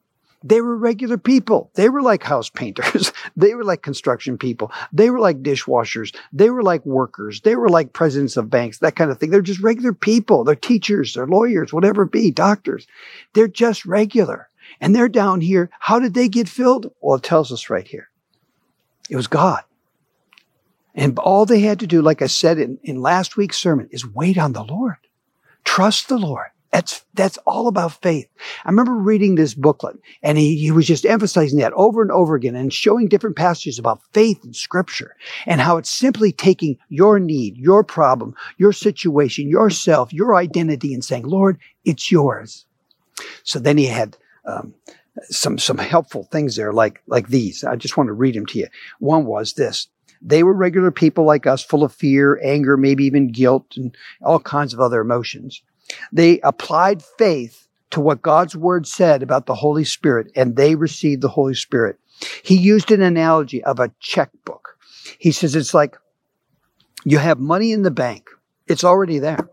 They 0.44 0.60
were 0.60 0.76
regular 0.76 1.18
people. 1.18 1.70
They 1.74 1.88
were 1.88 2.02
like 2.02 2.22
house 2.22 2.48
painters. 2.48 3.12
they 3.36 3.54
were 3.54 3.64
like 3.64 3.82
construction 3.82 4.38
people. 4.38 4.70
They 4.92 5.10
were 5.10 5.18
like 5.18 5.42
dishwashers. 5.42 6.14
They 6.32 6.50
were 6.50 6.62
like 6.62 6.84
workers. 6.86 7.40
They 7.40 7.56
were 7.56 7.68
like 7.68 7.92
presidents 7.92 8.36
of 8.36 8.50
banks, 8.50 8.78
that 8.78 8.96
kind 8.96 9.10
of 9.10 9.18
thing. 9.18 9.30
They're 9.30 9.42
just 9.42 9.62
regular 9.62 9.92
people. 9.92 10.44
They're 10.44 10.54
teachers, 10.54 11.14
they're 11.14 11.26
lawyers, 11.26 11.72
whatever 11.72 12.02
it 12.02 12.12
be, 12.12 12.30
doctors. 12.30 12.86
They're 13.32 13.48
just 13.48 13.86
regular. 13.86 14.48
And 14.80 14.94
they're 14.94 15.08
down 15.08 15.40
here. 15.40 15.70
How 15.78 15.98
did 15.98 16.14
they 16.14 16.28
get 16.28 16.48
filled? 16.48 16.92
Well, 17.00 17.16
it 17.16 17.22
tells 17.22 17.52
us 17.52 17.70
right 17.70 17.86
here. 17.86 18.08
It 19.08 19.16
was 19.16 19.26
God. 19.26 19.62
And 20.94 21.18
all 21.18 21.44
they 21.44 21.60
had 21.60 21.80
to 21.80 21.86
do, 21.86 22.02
like 22.02 22.22
I 22.22 22.26
said 22.26 22.58
in, 22.58 22.78
in 22.82 23.00
last 23.00 23.36
week's 23.36 23.58
sermon, 23.58 23.88
is 23.90 24.06
wait 24.06 24.38
on 24.38 24.54
the 24.54 24.64
Lord. 24.64 24.96
Trust 25.64 26.08
the 26.08 26.18
Lord. 26.18 26.48
That's, 26.72 27.04
that's 27.14 27.38
all 27.46 27.68
about 27.68 28.02
faith. 28.02 28.28
I 28.64 28.70
remember 28.70 28.94
reading 28.94 29.34
this 29.34 29.54
booklet 29.54 29.96
and 30.22 30.36
he, 30.36 30.56
he 30.58 30.70
was 30.70 30.86
just 30.86 31.06
emphasizing 31.06 31.58
that 31.60 31.72
over 31.72 32.02
and 32.02 32.10
over 32.10 32.34
again 32.34 32.54
and 32.54 32.72
showing 32.72 33.08
different 33.08 33.36
passages 33.36 33.78
about 33.78 34.02
faith 34.12 34.44
in 34.44 34.52
scripture 34.52 35.16
and 35.46 35.60
how 35.60 35.78
it's 35.78 35.90
simply 35.90 36.32
taking 36.32 36.76
your 36.88 37.18
need, 37.18 37.56
your 37.56 37.82
problem, 37.82 38.34
your 38.58 38.72
situation, 38.72 39.48
yourself, 39.48 40.12
your 40.12 40.34
identity 40.34 40.92
and 40.92 41.04
saying, 41.04 41.26
Lord, 41.26 41.58
it's 41.84 42.10
yours. 42.10 42.66
So 43.42 43.58
then 43.58 43.78
he 43.78 43.86
had, 43.86 44.16
um, 44.44 44.74
some, 45.30 45.56
some 45.58 45.78
helpful 45.78 46.24
things 46.24 46.56
there 46.56 46.72
like, 46.72 47.00
like 47.06 47.28
these. 47.28 47.64
I 47.64 47.76
just 47.76 47.96
want 47.96 48.08
to 48.08 48.12
read 48.12 48.34
them 48.34 48.46
to 48.46 48.58
you. 48.58 48.66
One 48.98 49.24
was 49.24 49.54
this. 49.54 49.88
They 50.20 50.42
were 50.42 50.52
regular 50.52 50.90
people 50.90 51.24
like 51.24 51.46
us, 51.46 51.64
full 51.64 51.84
of 51.84 51.92
fear, 51.92 52.40
anger, 52.42 52.76
maybe 52.76 53.04
even 53.04 53.32
guilt 53.32 53.76
and 53.76 53.96
all 54.22 54.40
kinds 54.40 54.74
of 54.74 54.80
other 54.80 55.00
emotions. 55.00 55.62
They 56.12 56.40
applied 56.40 57.02
faith 57.02 57.68
to 57.90 58.00
what 58.00 58.22
God's 58.22 58.56
word 58.56 58.86
said 58.86 59.22
about 59.22 59.46
the 59.46 59.54
Holy 59.54 59.84
Spirit 59.84 60.30
and 60.34 60.56
they 60.56 60.74
received 60.74 61.22
the 61.22 61.28
Holy 61.28 61.54
Spirit. 61.54 61.98
He 62.42 62.56
used 62.56 62.90
an 62.90 63.02
analogy 63.02 63.62
of 63.64 63.78
a 63.78 63.92
checkbook. 64.00 64.76
He 65.18 65.32
says 65.32 65.54
it's 65.54 65.74
like 65.74 65.96
you 67.04 67.18
have 67.18 67.38
money 67.38 67.72
in 67.72 67.82
the 67.82 67.90
bank. 67.90 68.28
It's 68.66 68.84
already 68.84 69.18
there. 69.18 69.48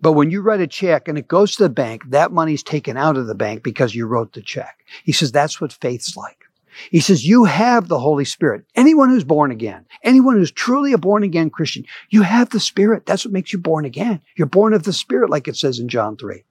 But 0.00 0.12
when 0.12 0.30
you 0.30 0.40
write 0.40 0.60
a 0.60 0.66
check 0.66 1.08
and 1.08 1.18
it 1.18 1.28
goes 1.28 1.56
to 1.56 1.64
the 1.64 1.68
bank, 1.68 2.10
that 2.10 2.32
money's 2.32 2.62
taken 2.62 2.96
out 2.96 3.16
of 3.16 3.26
the 3.26 3.34
bank 3.34 3.62
because 3.62 3.94
you 3.94 4.06
wrote 4.06 4.32
the 4.32 4.40
check. 4.40 4.84
He 5.04 5.12
says 5.12 5.30
that's 5.30 5.60
what 5.60 5.72
faith's 5.72 6.16
like. 6.16 6.43
He 6.90 7.00
says, 7.00 7.26
you 7.26 7.44
have 7.44 7.88
the 7.88 7.98
Holy 7.98 8.24
Spirit. 8.24 8.64
Anyone 8.74 9.10
who's 9.10 9.24
born 9.24 9.50
again, 9.50 9.86
anyone 10.02 10.36
who's 10.36 10.52
truly 10.52 10.92
a 10.92 10.98
born 10.98 11.22
again 11.22 11.50
Christian, 11.50 11.84
you 12.10 12.22
have 12.22 12.50
the 12.50 12.60
Spirit. 12.60 13.06
That's 13.06 13.24
what 13.24 13.32
makes 13.32 13.52
you 13.52 13.58
born 13.58 13.84
again. 13.84 14.20
You're 14.36 14.46
born 14.46 14.72
of 14.72 14.84
the 14.84 14.92
Spirit, 14.92 15.30
like 15.30 15.48
it 15.48 15.56
says 15.56 15.78
in 15.78 15.88
John 15.88 16.16
3. 16.16 16.44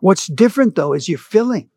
What's 0.00 0.26
different 0.26 0.74
though 0.74 0.92
is 0.92 1.08
you're 1.08 1.18
filling. 1.18 1.70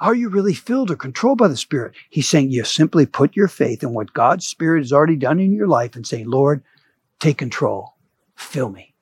Are 0.00 0.14
you 0.14 0.28
really 0.28 0.54
filled 0.54 0.90
or 0.90 0.96
controlled 0.96 1.38
by 1.38 1.48
the 1.48 1.56
Spirit? 1.56 1.94
He's 2.08 2.28
saying 2.28 2.50
you 2.50 2.64
simply 2.64 3.04
put 3.06 3.34
your 3.34 3.48
faith 3.48 3.82
in 3.82 3.94
what 3.94 4.14
God's 4.14 4.46
Spirit 4.46 4.82
has 4.82 4.92
already 4.92 5.16
done 5.16 5.40
in 5.40 5.52
your 5.52 5.66
life 5.66 5.96
and 5.96 6.06
saying, 6.06 6.28
Lord, 6.28 6.62
take 7.18 7.38
control. 7.38 7.94
Fill 8.36 8.70
me. 8.70 8.94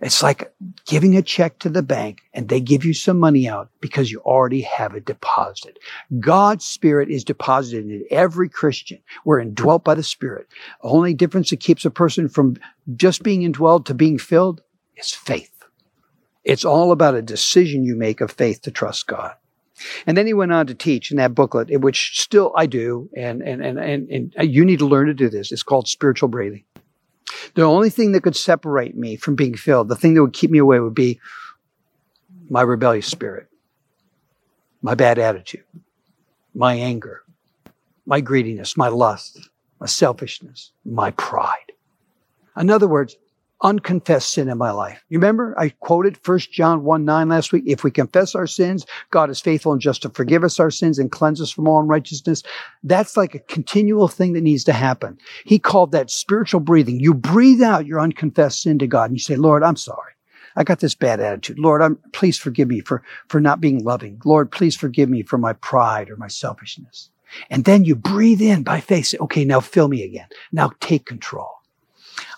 It's 0.00 0.22
like 0.22 0.50
giving 0.86 1.16
a 1.16 1.22
check 1.22 1.58
to 1.58 1.68
the 1.68 1.82
bank 1.82 2.22
and 2.32 2.48
they 2.48 2.60
give 2.60 2.84
you 2.84 2.94
some 2.94 3.18
money 3.18 3.46
out 3.46 3.68
because 3.80 4.10
you 4.10 4.20
already 4.20 4.62
have 4.62 4.94
it 4.94 5.04
deposited. 5.04 5.78
God's 6.18 6.64
Spirit 6.64 7.10
is 7.10 7.22
deposited 7.22 7.84
in 7.84 8.04
every 8.10 8.48
Christian. 8.48 8.98
We're 9.24 9.40
indwelt 9.40 9.84
by 9.84 9.94
the 9.94 10.02
Spirit. 10.02 10.46
The 10.82 10.88
only 10.88 11.12
difference 11.12 11.50
that 11.50 11.60
keeps 11.60 11.84
a 11.84 11.90
person 11.90 12.28
from 12.28 12.56
just 12.96 13.22
being 13.22 13.42
indwelled 13.42 13.84
to 13.86 13.94
being 13.94 14.18
filled 14.18 14.62
is 14.96 15.12
faith. 15.12 15.64
It's 16.44 16.64
all 16.64 16.92
about 16.92 17.14
a 17.14 17.22
decision 17.22 17.84
you 17.84 17.94
make 17.94 18.22
of 18.22 18.30
faith 18.30 18.62
to 18.62 18.70
trust 18.70 19.06
God. 19.06 19.34
And 20.06 20.16
then 20.16 20.26
he 20.26 20.34
went 20.34 20.52
on 20.52 20.66
to 20.66 20.74
teach 20.74 21.10
in 21.10 21.16
that 21.18 21.34
booklet, 21.34 21.80
which 21.80 22.20
still 22.20 22.52
I 22.56 22.66
do, 22.66 23.08
and, 23.16 23.42
and, 23.42 23.62
and, 23.62 23.78
and, 23.78 24.34
you 24.38 24.64
need 24.64 24.78
to 24.80 24.86
learn 24.86 25.06
to 25.06 25.14
do 25.14 25.30
this. 25.30 25.52
It's 25.52 25.62
called 25.62 25.88
spiritual 25.88 26.28
breathing. 26.28 26.64
The 27.54 27.62
only 27.62 27.90
thing 27.90 28.12
that 28.12 28.22
could 28.22 28.36
separate 28.36 28.96
me 28.96 29.16
from 29.16 29.34
being 29.34 29.54
filled, 29.54 29.88
the 29.88 29.96
thing 29.96 30.14
that 30.14 30.22
would 30.22 30.32
keep 30.32 30.50
me 30.50 30.58
away 30.58 30.80
would 30.80 30.94
be 30.94 31.20
my 32.48 32.62
rebellious 32.62 33.06
spirit, 33.06 33.48
my 34.82 34.94
bad 34.94 35.18
attitude, 35.18 35.64
my 36.54 36.74
anger, 36.74 37.22
my 38.06 38.20
greediness, 38.20 38.76
my 38.76 38.88
lust, 38.88 39.48
my 39.78 39.86
selfishness, 39.86 40.72
my 40.84 41.10
pride. 41.12 41.72
In 42.56 42.70
other 42.70 42.88
words, 42.88 43.16
unconfessed 43.62 44.32
sin 44.32 44.48
in 44.48 44.58
my 44.58 44.70
life. 44.70 45.02
You 45.08 45.18
remember 45.18 45.54
I 45.58 45.70
quoted 45.70 46.18
1 46.26 46.38
John 46.52 46.84
1 46.84 47.04
9 47.04 47.28
last 47.28 47.52
week. 47.52 47.64
If 47.66 47.84
we 47.84 47.90
confess 47.90 48.34
our 48.34 48.46
sins, 48.46 48.86
God 49.10 49.30
is 49.30 49.40
faithful 49.40 49.72
and 49.72 49.80
just 49.80 50.02
to 50.02 50.08
forgive 50.08 50.44
us 50.44 50.58
our 50.58 50.70
sins 50.70 50.98
and 50.98 51.12
cleanse 51.12 51.40
us 51.40 51.50
from 51.50 51.68
all 51.68 51.80
unrighteousness. 51.80 52.42
That's 52.82 53.16
like 53.16 53.34
a 53.34 53.40
continual 53.40 54.08
thing 54.08 54.32
that 54.32 54.42
needs 54.42 54.64
to 54.64 54.72
happen. 54.72 55.18
He 55.44 55.58
called 55.58 55.92
that 55.92 56.10
spiritual 56.10 56.60
breathing. 56.60 57.00
You 57.00 57.14
breathe 57.14 57.62
out 57.62 57.86
your 57.86 58.00
unconfessed 58.00 58.62
sin 58.62 58.78
to 58.78 58.86
God 58.86 59.10
and 59.10 59.16
you 59.16 59.20
say, 59.20 59.36
Lord, 59.36 59.62
I'm 59.62 59.76
sorry. 59.76 60.12
I 60.56 60.64
got 60.64 60.80
this 60.80 60.94
bad 60.94 61.20
attitude. 61.20 61.58
Lord, 61.58 61.80
I'm, 61.80 61.98
please 62.12 62.36
forgive 62.36 62.68
me 62.68 62.80
for, 62.80 63.02
for 63.28 63.40
not 63.40 63.60
being 63.60 63.84
loving. 63.84 64.20
Lord, 64.24 64.50
please 64.50 64.76
forgive 64.76 65.08
me 65.08 65.22
for 65.22 65.38
my 65.38 65.52
pride 65.52 66.10
or 66.10 66.16
my 66.16 66.28
selfishness. 66.28 67.10
And 67.48 67.64
then 67.64 67.84
you 67.84 67.94
breathe 67.94 68.40
in 68.40 68.64
by 68.64 68.80
faith. 68.80 69.06
Say, 69.06 69.18
okay, 69.18 69.44
now 69.44 69.60
fill 69.60 69.86
me 69.86 70.02
again. 70.02 70.26
Now 70.50 70.72
take 70.80 71.06
control. 71.06 71.59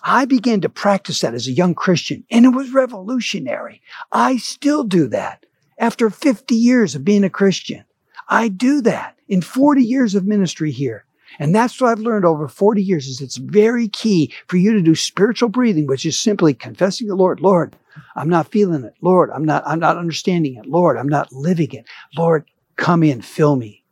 I 0.03 0.25
began 0.25 0.61
to 0.61 0.69
practice 0.69 1.21
that 1.21 1.33
as 1.33 1.47
a 1.47 1.53
young 1.53 1.73
Christian 1.73 2.25
and 2.29 2.45
it 2.45 2.49
was 2.49 2.73
revolutionary. 2.73 3.81
I 4.11 4.37
still 4.37 4.83
do 4.83 5.07
that 5.07 5.45
after 5.77 6.09
50 6.09 6.55
years 6.55 6.93
of 6.93 7.05
being 7.05 7.23
a 7.23 7.29
Christian. 7.29 7.85
I 8.27 8.49
do 8.49 8.81
that 8.81 9.17
in 9.27 9.41
40 9.41 9.83
years 9.83 10.15
of 10.15 10.25
ministry 10.25 10.71
here. 10.71 11.05
And 11.39 11.55
that's 11.55 11.79
what 11.79 11.89
I've 11.89 11.99
learned 11.99 12.25
over 12.25 12.47
40 12.47 12.83
years 12.83 13.07
is 13.07 13.21
it's 13.21 13.37
very 13.37 13.87
key 13.87 14.31
for 14.47 14.57
you 14.57 14.73
to 14.73 14.81
do 14.81 14.93
spiritual 14.93 15.49
breathing, 15.49 15.87
which 15.87 16.05
is 16.05 16.19
simply 16.19 16.53
confessing 16.53 17.07
the 17.07 17.15
Lord, 17.15 17.39
Lord, 17.39 17.75
I'm 18.15 18.29
not 18.29 18.51
feeling 18.51 18.83
it. 18.83 18.93
Lord, 19.01 19.29
I'm 19.31 19.45
not, 19.45 19.63
I'm 19.65 19.79
not 19.79 19.97
understanding 19.97 20.55
it. 20.55 20.65
Lord, 20.65 20.97
I'm 20.97 21.07
not 21.07 21.31
living 21.31 21.71
it. 21.71 21.85
Lord, 22.15 22.45
come 22.75 23.03
in, 23.03 23.21
fill 23.21 23.55
me. 23.55 23.83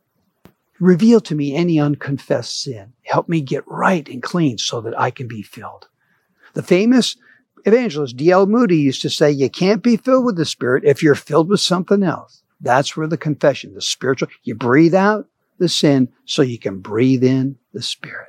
Reveal 0.78 1.20
to 1.22 1.34
me 1.34 1.54
any 1.54 1.80
unconfessed 1.80 2.62
sin. 2.62 2.92
Help 3.02 3.28
me 3.28 3.40
get 3.40 3.66
right 3.66 4.08
and 4.08 4.22
clean 4.22 4.58
so 4.58 4.80
that 4.80 4.98
I 4.98 5.10
can 5.10 5.28
be 5.28 5.42
filled. 5.42 5.88
The 6.54 6.62
famous 6.62 7.16
evangelist 7.64 8.16
D.L. 8.16 8.46
Moody 8.46 8.76
used 8.76 9.02
to 9.02 9.10
say, 9.10 9.30
you 9.30 9.48
can't 9.48 9.82
be 9.82 9.96
filled 9.96 10.24
with 10.24 10.36
the 10.36 10.44
Spirit 10.44 10.84
if 10.84 11.02
you're 11.02 11.14
filled 11.14 11.48
with 11.48 11.60
something 11.60 12.02
else. 12.02 12.42
That's 12.60 12.96
where 12.96 13.06
the 13.06 13.16
confession, 13.16 13.74
the 13.74 13.82
spiritual, 13.82 14.28
you 14.44 14.54
breathe 14.54 14.94
out 14.94 15.26
the 15.58 15.68
sin 15.68 16.08
so 16.24 16.42
you 16.42 16.58
can 16.58 16.80
breathe 16.80 17.24
in 17.24 17.56
the 17.72 17.82
Spirit. 17.82 18.28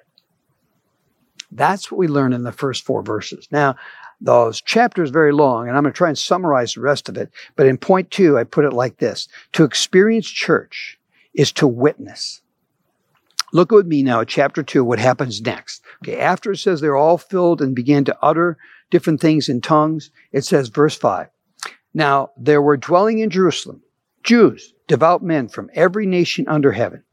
That's 1.51 1.92
what 1.92 2.00
we 2.00 2.08
learn 2.08 2.34
in 2.34 2.44
the 2.44 2.51
first 2.51 2.84
four 2.84 3.03
verses. 3.03 3.48
Now, 3.51 3.75
those 4.20 4.62
chapters 4.62 5.10
very 5.10 5.34
long, 5.34 5.68
and 5.68 5.77
I'm 5.77 5.84
going 5.84 5.94
to 5.94 5.98
try 5.98 6.08
and 6.08 6.18
summarize 6.18 6.74
the 6.74 6.82
rest 6.82 7.10
of 7.10 7.18
it. 7.18 7.30
But 7.56 7.68
in 7.68 7.77
point 7.77 8.10
two, 8.10 8.38
I 8.38 8.44
put 8.44 8.65
it 8.65 8.74
like 8.74 8.98
this. 8.98 9.27
To 9.53 9.63
experience 9.63 10.27
church 10.27 10.98
is 11.34 11.51
to 11.53 11.68
witness. 11.68 12.42
Look 13.53 13.72
with 13.72 13.86
me 13.86 14.01
now 14.01 14.22
at 14.22 14.27
chapter 14.27 14.63
two, 14.63 14.83
what 14.83 14.98
happens 14.98 15.39
next. 15.39 15.83
Okay, 16.03 16.17
after 16.17 16.51
it 16.51 16.57
says 16.57 16.81
they're 16.81 16.98
all 16.98 17.19
filled 17.19 17.62
and 17.62 17.75
began 17.75 18.03
to 18.05 18.17
utter 18.22 18.57
different 18.89 19.22
things 19.22 19.48
in 19.48 19.62
tongues, 19.62 20.10
it 20.31 20.43
says, 20.43 20.69
verse 20.69 20.98
five. 20.98 21.27
Now 21.93 22.31
there 22.36 22.62
were 22.62 22.77
dwelling 22.77 23.19
in 23.19 23.29
Jerusalem 23.29 23.83
Jews, 24.24 24.74
devout 24.88 25.22
men 25.22 25.50
from 25.50 25.69
every 25.74 26.07
nation 26.07 26.48
under 26.48 26.72
heaven. 26.72 27.03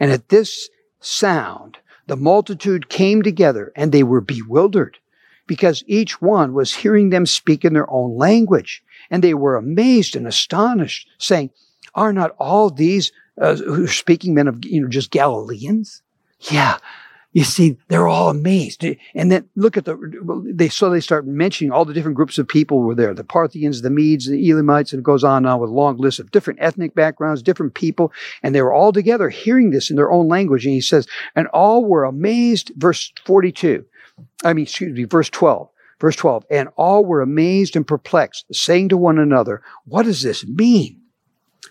And 0.00 0.10
at 0.10 0.30
this 0.30 0.70
sound, 1.00 1.76
the 2.06 2.16
multitude 2.16 2.88
came 2.88 3.22
together 3.22 3.72
and 3.76 3.92
they 3.92 4.02
were 4.02 4.20
bewildered 4.20 4.98
because 5.46 5.84
each 5.86 6.22
one 6.22 6.54
was 6.54 6.76
hearing 6.76 7.10
them 7.10 7.26
speak 7.26 7.64
in 7.64 7.74
their 7.74 7.90
own 7.90 8.16
language. 8.16 8.82
And 9.10 9.22
they 9.22 9.34
were 9.34 9.56
amazed 9.56 10.16
and 10.16 10.26
astonished, 10.26 11.08
saying, 11.18 11.50
Are 11.94 12.12
not 12.12 12.34
all 12.38 12.70
these 12.70 13.12
uh, 13.40 13.56
who 13.56 13.84
are 13.84 13.88
speaking 13.88 14.34
men 14.34 14.48
of, 14.48 14.64
you 14.64 14.80
know, 14.80 14.88
just 14.88 15.10
Galileans? 15.10 16.02
Yeah. 16.50 16.78
You 17.32 17.44
see, 17.44 17.78
they're 17.88 18.08
all 18.08 18.28
amazed. 18.28 18.84
And 19.14 19.32
then 19.32 19.48
look 19.56 19.78
at 19.78 19.86
the, 19.86 19.96
they, 20.44 20.68
so 20.68 20.90
they 20.90 21.00
start 21.00 21.26
mentioning 21.26 21.72
all 21.72 21.86
the 21.86 21.94
different 21.94 22.16
groups 22.16 22.36
of 22.36 22.46
people 22.46 22.80
were 22.80 22.94
there. 22.94 23.14
The 23.14 23.24
Parthians, 23.24 23.80
the 23.80 23.88
Medes, 23.88 24.26
the 24.28 24.50
Elamites, 24.50 24.92
and 24.92 25.00
it 25.00 25.04
goes 25.04 25.24
on 25.24 25.44
now 25.44 25.56
with 25.56 25.70
a 25.70 25.72
long 25.72 25.96
list 25.96 26.20
of 26.20 26.30
different 26.30 26.60
ethnic 26.60 26.94
backgrounds, 26.94 27.42
different 27.42 27.72
people. 27.72 28.12
And 28.42 28.54
they 28.54 28.60
were 28.60 28.74
all 28.74 28.92
together 28.92 29.30
hearing 29.30 29.70
this 29.70 29.88
in 29.88 29.96
their 29.96 30.12
own 30.12 30.28
language. 30.28 30.66
And 30.66 30.74
he 30.74 30.82
says, 30.82 31.06
and 31.34 31.46
all 31.48 31.86
were 31.86 32.04
amazed. 32.04 32.72
Verse 32.76 33.10
42. 33.24 33.82
I 34.44 34.52
mean, 34.52 34.64
excuse 34.64 34.94
me, 34.94 35.04
verse 35.04 35.30
12. 35.30 35.70
Verse 36.00 36.16
12. 36.16 36.44
And 36.50 36.68
all 36.76 37.02
were 37.04 37.22
amazed 37.22 37.76
and 37.76 37.86
perplexed, 37.86 38.44
saying 38.52 38.90
to 38.90 38.98
one 38.98 39.18
another, 39.18 39.62
what 39.86 40.02
does 40.02 40.20
this 40.20 40.46
mean? 40.46 41.00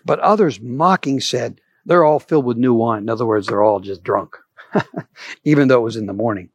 But 0.06 0.20
others 0.20 0.60
mocking 0.60 1.20
said, 1.20 1.60
they're 1.86 2.04
all 2.04 2.20
filled 2.20 2.46
with 2.46 2.58
new 2.58 2.74
wine. 2.74 3.04
In 3.04 3.10
other 3.10 3.26
words, 3.26 3.48
they're 3.48 3.64
all 3.64 3.80
just 3.80 4.04
drunk. 4.04 4.36
even 5.44 5.68
though 5.68 5.80
it 5.80 5.84
was 5.84 5.96
in 5.96 6.06
the 6.06 6.14
morning. 6.14 6.50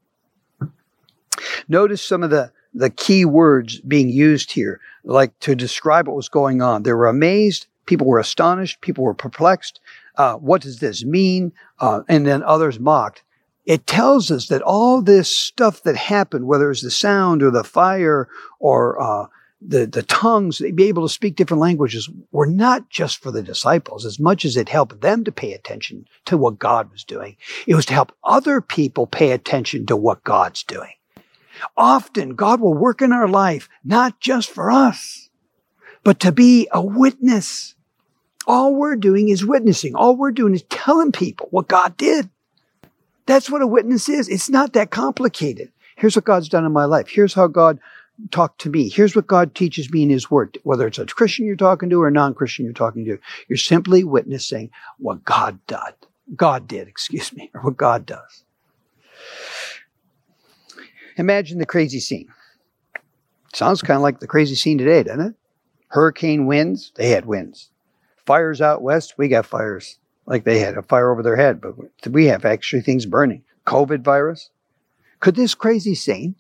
Notice 1.68 2.02
some 2.02 2.22
of 2.22 2.30
the, 2.30 2.52
the 2.74 2.90
key 2.90 3.24
words 3.24 3.80
being 3.80 4.08
used 4.08 4.52
here, 4.52 4.80
like 5.04 5.38
to 5.40 5.54
describe 5.54 6.06
what 6.06 6.16
was 6.16 6.28
going 6.28 6.62
on. 6.62 6.82
They 6.82 6.92
were 6.92 7.08
amazed, 7.08 7.66
people 7.86 8.06
were 8.06 8.18
astonished, 8.18 8.80
people 8.80 9.04
were 9.04 9.14
perplexed. 9.14 9.80
Uh, 10.16 10.34
what 10.34 10.62
does 10.62 10.78
this 10.78 11.04
mean? 11.04 11.52
Uh, 11.78 12.02
and 12.08 12.26
then 12.26 12.42
others 12.42 12.80
mocked. 12.80 13.22
It 13.66 13.86
tells 13.86 14.30
us 14.30 14.46
that 14.48 14.62
all 14.62 15.02
this 15.02 15.28
stuff 15.28 15.82
that 15.82 15.96
happened, 15.96 16.46
whether 16.46 16.70
it's 16.70 16.82
the 16.82 16.90
sound 16.90 17.42
or 17.42 17.50
the 17.50 17.64
fire 17.64 18.28
or 18.60 19.00
uh, 19.02 19.26
the, 19.60 19.86
the 19.86 20.02
tongues, 20.02 20.60
be 20.74 20.84
able 20.84 21.06
to 21.06 21.12
speak 21.12 21.36
different 21.36 21.60
languages, 21.60 22.10
were 22.30 22.46
not 22.46 22.90
just 22.90 23.22
for 23.22 23.30
the 23.30 23.42
disciples 23.42 24.04
as 24.04 24.18
much 24.18 24.44
as 24.44 24.56
it 24.56 24.68
helped 24.68 25.00
them 25.00 25.24
to 25.24 25.32
pay 25.32 25.52
attention 25.52 26.06
to 26.26 26.36
what 26.36 26.58
God 26.58 26.90
was 26.90 27.04
doing. 27.04 27.36
It 27.66 27.74
was 27.74 27.86
to 27.86 27.94
help 27.94 28.12
other 28.22 28.60
people 28.60 29.06
pay 29.06 29.32
attention 29.32 29.86
to 29.86 29.96
what 29.96 30.24
God's 30.24 30.62
doing. 30.62 30.92
Often 31.76 32.34
God 32.34 32.60
will 32.60 32.74
work 32.74 33.00
in 33.00 33.12
our 33.12 33.28
life, 33.28 33.68
not 33.82 34.20
just 34.20 34.50
for 34.50 34.70
us, 34.70 35.30
but 36.04 36.20
to 36.20 36.32
be 36.32 36.68
a 36.70 36.84
witness. 36.84 37.74
All 38.46 38.74
we're 38.74 38.96
doing 38.96 39.30
is 39.30 39.44
witnessing. 39.44 39.94
All 39.94 40.16
we're 40.16 40.32
doing 40.32 40.54
is 40.54 40.62
telling 40.64 41.12
people 41.12 41.48
what 41.50 41.66
God 41.66 41.96
did. 41.96 42.28
That's 43.24 43.50
what 43.50 43.62
a 43.62 43.66
witness 43.66 44.08
is. 44.08 44.28
It's 44.28 44.50
not 44.50 44.74
that 44.74 44.90
complicated. 44.90 45.72
Here's 45.96 46.14
what 46.14 46.26
God's 46.26 46.48
done 46.48 46.66
in 46.66 46.72
my 46.72 46.84
life. 46.84 47.08
Here's 47.08 47.34
how 47.34 47.46
God 47.46 47.80
talked 48.30 48.60
to 48.62 48.70
me. 48.70 48.88
Here's 48.88 49.14
what 49.14 49.26
God 49.26 49.54
teaches 49.54 49.90
me 49.90 50.02
in 50.02 50.10
His 50.10 50.30
Word. 50.30 50.58
Whether 50.62 50.86
it's 50.86 50.98
a 50.98 51.06
Christian 51.06 51.46
you're 51.46 51.56
talking 51.56 51.90
to 51.90 52.02
or 52.02 52.08
a 52.08 52.12
non-Christian 52.12 52.64
you're 52.64 52.74
talking 52.74 53.04
to, 53.04 53.18
you're 53.48 53.56
simply 53.56 54.04
witnessing 54.04 54.70
what 54.98 55.24
God 55.24 55.58
did. 55.66 55.78
God 56.34 56.66
did, 56.66 56.88
excuse 56.88 57.32
me, 57.32 57.50
or 57.54 57.60
what 57.62 57.76
God 57.76 58.06
does. 58.06 58.44
Imagine 61.16 61.58
the 61.58 61.66
crazy 61.66 62.00
scene. 62.00 62.28
Sounds 63.54 63.80
kind 63.80 63.96
of 63.96 64.02
like 64.02 64.20
the 64.20 64.26
crazy 64.26 64.54
scene 64.54 64.76
today, 64.76 65.02
doesn't 65.02 65.28
it? 65.28 65.34
Hurricane 65.88 66.46
winds, 66.46 66.92
they 66.96 67.10
had 67.10 67.24
winds. 67.24 67.70
Fires 68.26 68.60
out 68.60 68.82
west, 68.82 69.14
we 69.16 69.28
got 69.28 69.46
fires. 69.46 69.98
Like 70.26 70.44
they 70.44 70.58
had 70.58 70.76
a 70.76 70.82
fire 70.82 71.10
over 71.10 71.22
their 71.22 71.36
head, 71.36 71.60
but 71.60 71.74
we 72.10 72.26
have 72.26 72.44
actually 72.44 72.82
things 72.82 73.06
burning. 73.06 73.44
COVID 73.66 74.02
virus. 74.02 74.50
Could 75.20 75.36
this 75.36 75.54
crazy 75.54 75.94
scene 75.94 76.34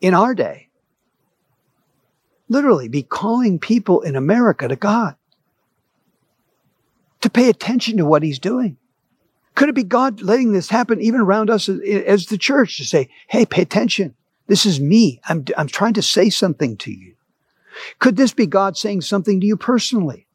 in 0.00 0.14
our 0.14 0.34
day 0.34 0.69
literally 2.50 2.88
be 2.88 3.02
calling 3.02 3.58
people 3.58 4.02
in 4.02 4.16
America 4.16 4.68
to 4.68 4.76
God? 4.76 5.16
To 7.22 7.30
pay 7.30 7.48
attention 7.48 7.96
to 7.96 8.04
what 8.04 8.22
he's 8.22 8.38
doing? 8.38 8.76
Could 9.54 9.68
it 9.68 9.74
be 9.74 9.84
God 9.84 10.20
letting 10.22 10.52
this 10.52 10.68
happen 10.70 11.00
even 11.00 11.20
around 11.20 11.50
us 11.50 11.68
as 11.68 12.26
the 12.26 12.38
church 12.38 12.76
to 12.76 12.84
say, 12.84 13.08
hey, 13.28 13.46
pay 13.46 13.62
attention. 13.62 14.14
This 14.46 14.66
is 14.66 14.80
me. 14.80 15.20
I'm, 15.28 15.44
I'm 15.56 15.68
trying 15.68 15.94
to 15.94 16.02
say 16.02 16.30
something 16.30 16.76
to 16.78 16.90
you. 16.90 17.14
Could 17.98 18.16
this 18.16 18.32
be 18.32 18.46
God 18.46 18.76
saying 18.76 19.02
something 19.02 19.40
to 19.40 19.46
you 19.46 19.56
personally? 19.56 20.26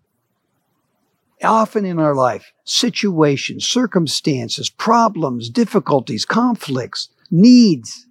Often 1.44 1.86
in 1.86 2.00
our 2.00 2.16
life, 2.16 2.54
situations, 2.64 3.68
circumstances, 3.68 4.70
problems, 4.70 5.50
difficulties, 5.50 6.24
conflicts, 6.24 7.10
needs, 7.30 8.05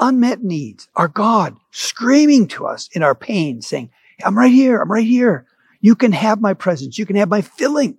unmet 0.00 0.42
needs 0.42 0.88
our 0.96 1.08
God 1.08 1.56
screaming 1.70 2.48
to 2.48 2.66
us 2.66 2.88
in 2.92 3.02
our 3.02 3.14
pain, 3.14 3.62
saying, 3.62 3.90
I'm 4.24 4.36
right 4.36 4.52
here. 4.52 4.80
I'm 4.80 4.90
right 4.90 5.06
here. 5.06 5.46
You 5.80 5.94
can 5.94 6.12
have 6.12 6.40
my 6.40 6.54
presence. 6.54 6.98
You 6.98 7.06
can 7.06 7.16
have 7.16 7.28
my 7.28 7.40
filling. 7.40 7.98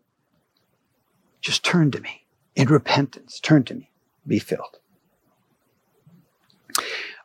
Just 1.42 1.64
turn 1.64 1.92
to 1.92 2.02
me 2.02 2.26
in 2.56 2.68
repentance. 2.68 3.40
Turn 3.40 3.64
to 3.66 3.74
me, 3.74 3.90
be 4.28 4.40
filled. 4.40 4.78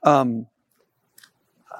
Um, 0.03 0.47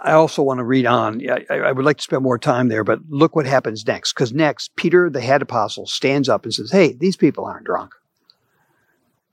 I 0.03 0.13
also 0.13 0.43
want 0.43 0.59
to 0.59 0.65
read 0.65 0.85
on. 0.85 1.23
I, 1.29 1.45
I, 1.49 1.73
would 1.73 1.85
like 1.85 1.97
to 1.97 2.03
spend 2.03 2.23
more 2.23 2.39
time 2.39 2.69
there, 2.69 2.85
but 2.85 3.01
look 3.09 3.35
what 3.35 3.47
happens 3.47 3.87
next. 3.87 4.13
Because 4.13 4.33
next, 4.33 4.77
Peter, 4.77 5.09
the 5.09 5.21
head 5.21 5.43
apostle, 5.43 5.87
stands 5.87 6.29
up 6.29 6.45
and 6.45 6.53
says, 6.53 6.71
Hey, 6.71 6.93
these 6.93 7.17
people 7.17 7.45
aren't 7.45 7.65
drunk. 7.65 7.95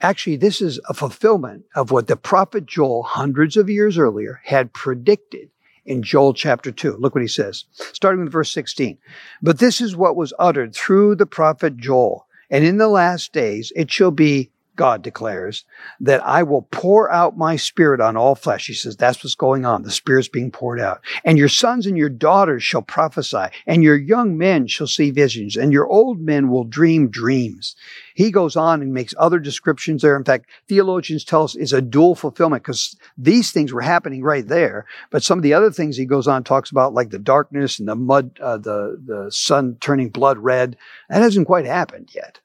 Actually, 0.04 0.36
this 0.36 0.62
is 0.62 0.82
a 0.89 0.94
fulfillment 0.94 1.63
of 1.76 1.89
what 1.89 2.08
the 2.08 2.18
prophet 2.18 2.66
Joel, 2.66 3.04
hundreds 3.04 3.56
of 3.56 3.70
years 3.70 3.98
earlier, 3.98 4.42
had 4.44 4.74
predicted 4.74 5.50
in 5.86 6.04
Joel 6.04 6.34
chapter 6.34 6.74
2. 6.74 6.98
Look 6.98 7.16
what 7.16 7.22
he 7.22 7.28
says, 7.28 7.63
starting 7.72 8.22
with 8.22 8.34
verse 8.34 8.52
16. 8.52 8.98
But 9.42 9.60
this 9.60 9.80
is 9.80 9.96
what 9.96 10.18
was 10.18 10.34
uttered 10.38 10.76
through 10.76 11.16
the 11.16 11.26
prophet 11.26 11.78
Joel. 11.78 12.28
And 12.50 12.66
in 12.66 12.78
the 12.78 12.89
last 12.89 13.32
days, 13.32 13.72
it 13.78 13.89
shall 13.89 14.12
be, 14.12 14.52
God 14.76 15.02
declares, 15.02 15.66
that 16.00 16.26
I 16.26 16.44
will 16.44 16.64
pour 16.64 17.12
out 17.12 17.38
my 17.38 17.56
spirit 17.56 18.02
on 18.02 18.18
all 18.18 18.36
flesh. 18.36 18.68
He 18.68 18.74
says 18.74 18.96
that's 18.96 19.24
what's 19.24 19.36
going 19.36 19.66
on. 19.66 19.84
The 19.84 19.92
spirit's 19.92 20.28
being 20.28 20.52
poured 20.52 20.80
out. 20.80 21.02
And 21.24 21.38
your 21.38 21.50
sons 21.50 21.86
and 21.86 21.98
your 21.98 22.10
daughters 22.10 22.64
shall 22.64 22.82
prophesy, 22.82 23.46
and 23.68 23.84
your 23.84 23.96
young 23.96 24.38
men 24.38 24.68
shall 24.68 24.88
see 24.88 25.12
visions, 25.12 25.56
and 25.56 25.72
your 25.72 25.88
old 25.88 26.20
men 26.20 26.50
will 26.50 26.64
dream 26.64 27.10
dreams. 27.10 27.76
He 28.16 28.32
goes 28.32 28.56
on 28.56 28.82
and 28.82 28.94
makes 28.94 29.14
other 29.18 29.40
descriptions 29.40 30.02
there. 30.02 30.16
In 30.16 30.24
fact, 30.24 30.50
theologians 30.68 31.24
tell 31.24 31.44
us 31.44 31.56
it's 31.56 31.72
a 31.72 31.82
dual 31.82 32.16
fulfillment 32.16 32.64
because 32.64 32.96
these 33.18 33.52
things 33.52 33.74
were 33.74 33.82
happening 33.82 34.24
right 34.24 34.48
there. 34.48 34.86
But 35.10 35.24
some 35.24 35.40
of 35.40 35.44
the 35.44 35.54
other 35.54 35.72
things 35.72 35.98
he 35.98 36.06
goes 36.06 36.28
on 36.28 36.44
talks 36.44 36.72
about, 36.72 36.94
like 36.94 37.10
the 37.10 37.20
darkness 37.20 37.80
and 37.80 37.88
the 37.88 37.96
mud, 37.96 38.40
uh, 38.40 38.58
the 38.58 39.00
the 39.04 39.32
sun 39.32 39.78
turning 39.80 40.10
blood 40.10 40.38
red, 40.38 40.78
that 41.10 41.22
hasn't 41.22 41.48
quite 41.48 41.66
happened 41.66 42.10
yet. 42.14 42.40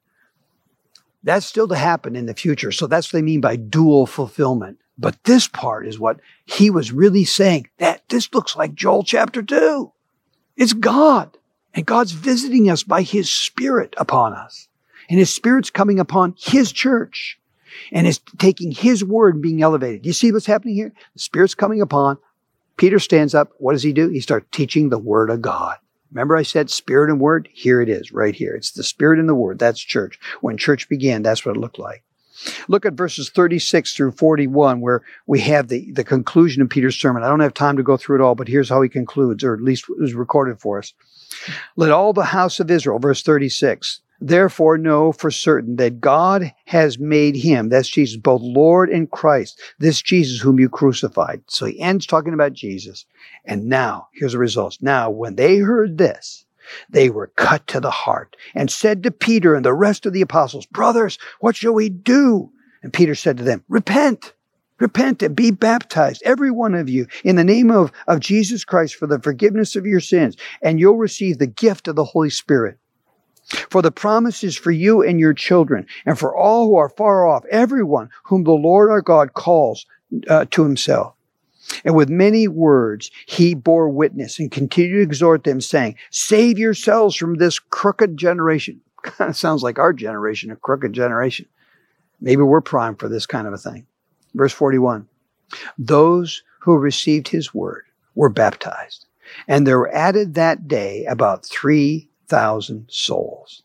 That's 1.23 1.47
still 1.47 1.69
to 1.69 1.77
happen 1.77 2.17
in 2.17 2.27
the 2.27 2.35
future. 2.35 2.73
So 2.73 2.87
that's 2.87 3.13
what 3.13 3.19
they 3.19 3.23
mean 3.23 3.41
by 3.41 3.57
dual 3.57 4.07
fulfillment. 4.07 4.79
But 4.97 5.23
this 5.25 5.47
part 5.47 5.87
is 5.87 5.99
what 5.99 6.21
he 6.45 6.71
was 6.71 6.93
really 6.93 7.25
saying 7.25 7.69
that 7.79 8.09
this 8.09 8.33
looks 8.35 8.57
like 8.57 8.75
Joel 8.75 9.05
chapter 9.05 9.43
two. 9.43 9.93
It's 10.57 10.73
God 10.73 11.37
and 11.75 11.87
God's 11.87 12.13
visiting 12.13 12.69
us 12.69 12.83
by 12.83 13.03
his 13.03 13.31
spirit 13.31 13.95
upon 13.97 14.33
us 14.33 14.69
and 15.09 15.19
his 15.19 15.33
spirit's 15.33 15.71
coming 15.71 15.99
upon 15.99 16.35
his 16.39 16.73
church 16.73 17.39
and 17.93 18.07
is 18.07 18.21
taking 18.39 18.73
his 18.73 19.05
word 19.05 19.35
and 19.35 19.43
being 19.43 19.63
elevated. 19.63 20.05
You 20.05 20.13
see 20.13 20.33
what's 20.33 20.47
happening 20.47 20.75
here? 20.75 20.93
The 21.15 21.21
spirit's 21.21 21.55
coming 21.55 21.81
upon. 21.81 22.19
Peter 22.77 22.99
stands 22.99 23.35
up. 23.35 23.53
What 23.59 23.73
does 23.73 23.83
he 23.83 23.93
do? 23.93 24.09
He 24.09 24.21
starts 24.21 24.47
teaching 24.51 24.89
the 24.89 24.99
word 24.99 25.31
of 25.31 25.43
God. 25.43 25.77
Remember 26.11 26.37
I 26.37 26.43
said 26.43 26.71
spirit 26.71 27.11
and 27.11 27.21
word? 27.21 27.49
Here 27.53 27.81
it 27.81 27.89
is, 27.89 28.13
right 28.13 28.35
here. 28.35 28.55
It's 28.55 28.71
the 28.71 28.83
spirit 28.83 29.19
and 29.19 29.29
the 29.29 29.35
word. 29.35 29.59
That's 29.59 29.81
church. 29.81 30.19
When 30.41 30.57
church 30.57 30.89
began, 30.89 31.23
that's 31.23 31.45
what 31.45 31.57
it 31.57 31.61
looked 31.61 31.79
like. 31.79 32.03
Look 32.69 32.87
at 32.87 32.95
verses 32.95 33.31
36 33.31 33.95
through 33.95 34.13
41, 34.13 34.81
where 34.81 35.03
we 35.27 35.41
have 35.41 35.69
the, 35.69 35.91
the 35.93 36.05
conclusion 36.05 36.63
of 36.63 36.71
Peter's 36.71 36.97
sermon. 36.97 37.23
I 37.23 37.29
don't 37.29 37.41
have 37.41 37.55
time 37.55 37.77
to 37.77 37.83
go 37.83 37.97
through 37.97 38.21
it 38.21 38.23
all, 38.23 38.35
but 38.35 38.49
here's 38.49 38.69
how 38.69 38.81
he 38.81 38.89
concludes, 38.89 39.43
or 39.43 39.55
at 39.55 39.61
least 39.61 39.87
it 39.89 40.01
was 40.01 40.15
recorded 40.15 40.61
for 40.61 40.79
us. 40.79 40.95
Let 41.77 41.91
all 41.91 42.13
the 42.13 42.25
house 42.25 42.61
of 42.61 42.71
Israel, 42.71 42.99
verse 42.99 43.23
36, 43.23 44.01
Therefore, 44.21 44.79
know 44.79 45.13
for 45.13 45.31
certain 45.31 45.77
that 45.77 46.01
God 46.01 46.53
has 46.65 46.99
made 46.99 47.37
him, 47.37 47.69
that's 47.69 47.89
Jesus, 47.89 48.17
both 48.17 48.43
Lord 48.43 48.91
and 48.91 49.11
Christ, 49.11 49.61
this 49.79 50.03
Jesus 50.03 50.41
whom 50.41 50.59
you 50.59 50.69
crucified. 50.69 51.43
So 51.47 51.67
he 51.67 51.81
ends 51.81 52.05
talking 52.05 52.35
about 52.35 52.53
Jesus. 52.53 53.07
And 53.45 53.67
now, 53.67 54.09
here's 54.13 54.33
the 54.33 54.39
results. 54.39 54.83
Now, 54.83 55.09
when 55.09 55.37
they 55.37 55.59
heard 55.59 55.99
this, 55.99 56.45
they 56.91 57.11
were 57.11 57.29
cut 57.37 57.67
to 57.69 57.81
the 57.81 57.91
heart 57.91 58.37
and 58.55 58.71
said 58.71 59.03
to 59.05 59.11
Peter 59.11 59.55
and 59.55 59.65
the 59.65 59.73
rest 59.73 60.05
of 60.05 60.13
the 60.13 60.23
apostles, 60.23 60.67
Brothers, 60.67 61.19
what 61.41 61.57
shall 61.57 61.75
we 61.75 61.89
do? 61.89 62.51
And 62.83 62.93
Peter 62.93 63.15
said 63.15 63.39
to 63.39 63.45
them, 63.45 63.65
Repent. 63.69 64.33
Repent 64.81 65.23
and 65.23 65.35
be 65.35 65.51
baptized, 65.51 66.23
every 66.25 66.53
one 66.53 66.75
of 66.75 66.89
you, 66.89 67.07
in 67.25 67.35
the 67.35 67.43
name 67.43 67.69
of, 67.69 67.91
of 68.07 68.21
Jesus 68.21 68.65
Christ 68.65 68.95
for 68.95 69.09
the 69.09 69.19
forgiveness 69.19 69.75
of 69.75 69.87
your 69.87 69.99
sins, 69.99 70.37
and 70.63 70.79
you'll 70.79 70.97
receive 70.97 71.39
the 71.39 71.49
gift 71.49 71.89
of 71.89 71.97
the 71.97 72.05
Holy 72.05 72.31
Spirit. 72.31 72.79
For 73.71 73.81
the 73.81 73.91
promise 73.91 74.45
is 74.45 74.57
for 74.57 74.71
you 74.71 75.03
and 75.03 75.19
your 75.19 75.33
children, 75.33 75.87
and 76.05 76.19
for 76.19 76.37
all 76.37 76.67
who 76.67 76.77
are 76.77 76.91
far 76.91 77.27
off, 77.27 77.45
everyone 77.51 78.11
whom 78.25 78.45
the 78.45 78.53
Lord 78.53 78.91
our 78.91 79.01
God 79.01 79.35
calls 79.35 79.87
uh, 80.29 80.45
to 80.51 80.63
himself. 80.63 81.15
And 81.85 81.95
with 81.95 82.09
many 82.09 82.49
words, 82.49 83.11
he 83.27 83.55
bore 83.55 83.89
witness 83.89 84.39
and 84.39 84.51
continued 84.51 84.97
to 84.97 85.03
exhort 85.03 85.45
them, 85.45 85.61
saying, 85.61 85.97
Save 86.11 86.59
yourselves 86.59 87.17
from 87.17 87.37
this 87.37 87.59
crooked 87.59 88.17
generation. 88.17 88.81
Kind 89.03 89.31
of 89.31 89.37
sounds 89.37 89.63
like 89.63 89.79
our 89.79 89.93
generation, 89.93 90.51
a 90.51 90.57
crooked 90.57 90.93
generation. 90.93 91.47
Maybe 92.21 92.43
we're 92.43 92.61
primed 92.61 92.99
for 92.99 93.09
this 93.09 93.27
kind 93.27 93.47
of 93.47 93.53
a 93.53 93.59
thing. 93.59 93.87
Verse 94.35 94.53
41 94.53 95.09
Those 95.79 96.43
who 96.61 96.77
received 96.77 97.29
his 97.29 97.55
word 97.55 97.85
were 98.15 98.29
baptized, 98.29 99.07
and 99.47 99.67
there 99.67 99.79
were 99.79 99.95
added 99.95 100.35
that 100.35 100.67
day 100.69 101.05
about 101.05 101.47
three 101.47 102.08
thousand 102.29 102.87
souls. 102.89 103.63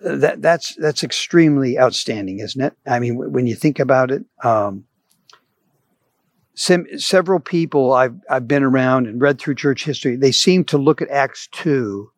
That 0.00 0.42
that's 0.42 0.74
that's 0.76 1.04
extremely 1.04 1.78
outstanding, 1.78 2.40
isn't 2.40 2.60
it? 2.60 2.74
I 2.86 2.98
mean, 2.98 3.16
when 3.16 3.46
you 3.46 3.54
think 3.54 3.78
about 3.78 4.10
it, 4.10 4.24
um, 4.42 4.84
sem- 6.54 6.98
several 6.98 7.38
people 7.38 7.92
I've 7.92 8.16
I've 8.28 8.48
been 8.48 8.64
around 8.64 9.06
and 9.06 9.20
read 9.20 9.38
through 9.38 9.54
church 9.54 9.84
history, 9.84 10.16
they 10.16 10.32
seem 10.32 10.64
to 10.64 10.78
look 10.78 11.02
at 11.02 11.08
Acts 11.08 11.48
two 11.52 12.10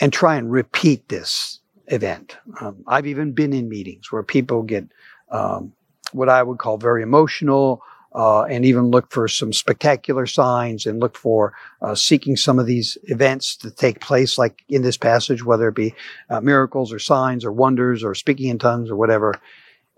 and 0.00 0.12
try 0.12 0.36
and 0.36 0.50
repeat 0.50 1.08
this 1.08 1.60
event. 1.88 2.36
Um, 2.60 2.82
I've 2.86 3.06
even 3.06 3.32
been 3.32 3.52
in 3.52 3.68
meetings 3.68 4.10
where 4.10 4.22
people 4.22 4.62
get 4.62 4.84
um, 5.30 5.72
what 6.12 6.28
I 6.28 6.42
would 6.42 6.58
call 6.58 6.78
very 6.78 7.02
emotional. 7.02 7.82
Uh, 8.14 8.44
and 8.44 8.64
even 8.64 8.86
look 8.86 9.12
for 9.12 9.28
some 9.28 9.52
spectacular 9.52 10.26
signs 10.26 10.86
and 10.86 10.98
look 10.98 11.14
for 11.14 11.52
uh, 11.82 11.94
seeking 11.94 12.36
some 12.36 12.58
of 12.58 12.64
these 12.64 12.96
events 13.04 13.54
to 13.54 13.70
take 13.70 14.00
place, 14.00 14.38
like 14.38 14.62
in 14.68 14.80
this 14.80 14.96
passage, 14.96 15.44
whether 15.44 15.68
it 15.68 15.74
be 15.74 15.94
uh, 16.30 16.40
miracles 16.40 16.90
or 16.90 16.98
signs 16.98 17.44
or 17.44 17.52
wonders 17.52 18.02
or 18.02 18.14
speaking 18.14 18.48
in 18.48 18.58
tongues 18.58 18.90
or 18.90 18.96
whatever. 18.96 19.34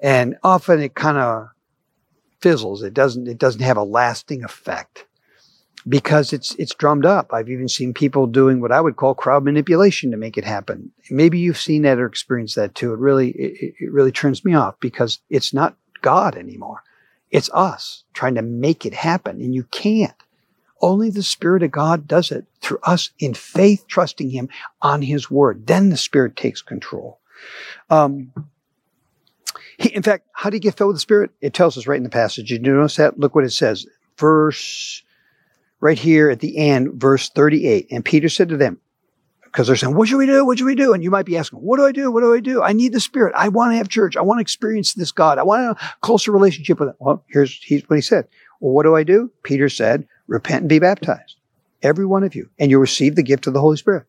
And 0.02 0.36
often 0.42 0.80
it 0.80 0.94
kind 0.94 1.18
of 1.18 1.50
fizzles. 2.40 2.82
It 2.82 2.94
doesn't, 2.94 3.28
it 3.28 3.38
doesn't 3.38 3.62
have 3.62 3.76
a 3.76 3.84
lasting 3.84 4.42
effect 4.42 5.06
because 5.88 6.32
it's, 6.32 6.54
it's 6.56 6.74
drummed 6.74 7.06
up. 7.06 7.32
I've 7.32 7.48
even 7.48 7.68
seen 7.68 7.94
people 7.94 8.26
doing 8.26 8.60
what 8.60 8.72
I 8.72 8.80
would 8.80 8.96
call 8.96 9.14
crowd 9.14 9.44
manipulation 9.44 10.10
to 10.10 10.16
make 10.16 10.36
it 10.36 10.44
happen. 10.44 10.90
Maybe 11.10 11.38
you've 11.38 11.60
seen 11.60 11.82
that 11.82 11.98
or 11.98 12.06
experienced 12.06 12.56
that 12.56 12.74
too. 12.74 12.92
It 12.92 12.98
really, 12.98 13.30
it, 13.30 13.74
it 13.78 13.92
really 13.92 14.12
turns 14.12 14.44
me 14.44 14.54
off 14.54 14.74
because 14.80 15.20
it's 15.30 15.54
not 15.54 15.76
God 16.02 16.36
anymore. 16.36 16.82
It's 17.30 17.50
us 17.52 18.04
trying 18.12 18.34
to 18.34 18.42
make 18.42 18.84
it 18.84 18.94
happen 18.94 19.40
and 19.40 19.54
you 19.54 19.64
can't. 19.64 20.14
Only 20.82 21.10
the 21.10 21.22
Spirit 21.22 21.62
of 21.62 21.70
God 21.70 22.08
does 22.08 22.30
it 22.30 22.46
through 22.62 22.78
us 22.82 23.10
in 23.18 23.34
faith, 23.34 23.84
trusting 23.86 24.30
Him 24.30 24.48
on 24.80 25.02
His 25.02 25.30
Word. 25.30 25.66
Then 25.66 25.90
the 25.90 25.96
Spirit 25.96 26.36
takes 26.36 26.62
control. 26.62 27.20
Um, 27.90 28.32
he, 29.78 29.94
in 29.94 30.02
fact, 30.02 30.26
how 30.32 30.50
do 30.50 30.56
you 30.56 30.60
get 30.60 30.76
filled 30.76 30.88
with 30.88 30.96
the 30.96 31.00
Spirit? 31.00 31.30
It 31.40 31.54
tells 31.54 31.76
us 31.76 31.86
right 31.86 31.98
in 31.98 32.02
the 32.02 32.08
passage. 32.08 32.50
You 32.50 32.58
notice 32.58 32.96
that? 32.96 33.18
Look 33.18 33.34
what 33.34 33.44
it 33.44 33.52
says. 33.52 33.86
Verse, 34.16 35.02
right 35.80 35.98
here 35.98 36.30
at 36.30 36.40
the 36.40 36.56
end, 36.56 36.94
verse 36.94 37.28
38. 37.28 37.88
And 37.90 38.04
Peter 38.04 38.28
said 38.28 38.48
to 38.50 38.56
them, 38.56 38.80
because 39.50 39.66
they're 39.66 39.76
saying, 39.76 39.96
what 39.96 40.08
should 40.08 40.18
we 40.18 40.26
do? 40.26 40.44
What 40.44 40.58
should 40.58 40.66
we 40.66 40.76
do? 40.76 40.92
And 40.92 41.02
you 41.02 41.10
might 41.10 41.26
be 41.26 41.36
asking, 41.36 41.58
what 41.58 41.78
do 41.78 41.84
I 41.84 41.92
do? 41.92 42.12
What 42.12 42.20
do 42.20 42.32
I 42.32 42.40
do? 42.40 42.62
I 42.62 42.72
need 42.72 42.92
the 42.92 43.00
Spirit. 43.00 43.34
I 43.36 43.48
want 43.48 43.72
to 43.72 43.76
have 43.76 43.88
church. 43.88 44.16
I 44.16 44.22
want 44.22 44.38
to 44.38 44.42
experience 44.42 44.94
this 44.94 45.10
God. 45.10 45.38
I 45.38 45.42
want 45.42 45.76
a 45.76 45.90
closer 46.02 46.30
relationship 46.30 46.78
with 46.78 46.90
Him. 46.90 46.94
Well, 47.00 47.24
here's, 47.28 47.60
what 47.88 47.96
he 47.96 48.02
said. 48.02 48.28
Well, 48.60 48.72
what 48.72 48.84
do 48.84 48.94
I 48.94 49.02
do? 49.02 49.32
Peter 49.42 49.68
said, 49.68 50.06
repent 50.28 50.60
and 50.60 50.68
be 50.68 50.78
baptized. 50.78 51.36
Every 51.82 52.06
one 52.06 52.22
of 52.22 52.34
you. 52.34 52.48
And 52.58 52.70
you'll 52.70 52.80
receive 52.80 53.16
the 53.16 53.22
gift 53.22 53.46
of 53.46 53.54
the 53.54 53.60
Holy 53.60 53.76
Spirit. 53.76 54.06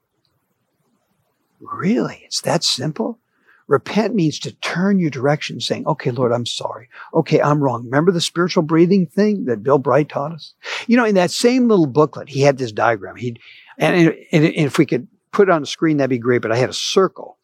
Really? 1.60 2.22
It's 2.26 2.42
that 2.42 2.64
simple? 2.64 3.20
Repent 3.68 4.14
means 4.14 4.38
to 4.40 4.52
turn 4.52 5.00
your 5.00 5.10
direction 5.10 5.62
saying, 5.62 5.88
okay, 5.88 6.12
Lord, 6.12 6.34
I'm 6.34 6.46
sorry. 6.46 6.90
Okay, 7.14 7.42
I'm 7.42 7.64
wrong. 7.64 7.86
Remember 7.86 8.12
the 8.12 8.22
spiritual 8.22 8.64
breathing 8.64 9.06
thing 9.08 9.46
that 9.46 9.64
Bill 9.64 9.78
Bright 9.78 10.10
taught 10.10 10.34
us? 10.34 10.54
You 10.88 10.98
know, 10.98 11.06
in 11.06 11.16
that 11.16 11.32
same 11.32 11.68
little 11.68 11.88
booklet, 11.88 12.28
he 12.28 12.42
had 12.42 12.58
this 12.58 12.74
diagram. 12.74 13.16
He'd, 13.16 13.40
and, 13.78 13.96
and, 13.96 14.16
and 14.34 14.46
if 14.46 14.78
we 14.78 14.86
could 14.86 15.08
put 15.32 15.50
it 15.50 15.52
on 15.52 15.62
the 15.62 15.68
screen, 15.68 15.98
that'd 15.98 16.10
be 16.10 16.18
great, 16.18 16.42
but 16.42 16.52
I 16.52 16.58
had 16.58 16.70
a 16.70 16.74
circle 16.74 17.38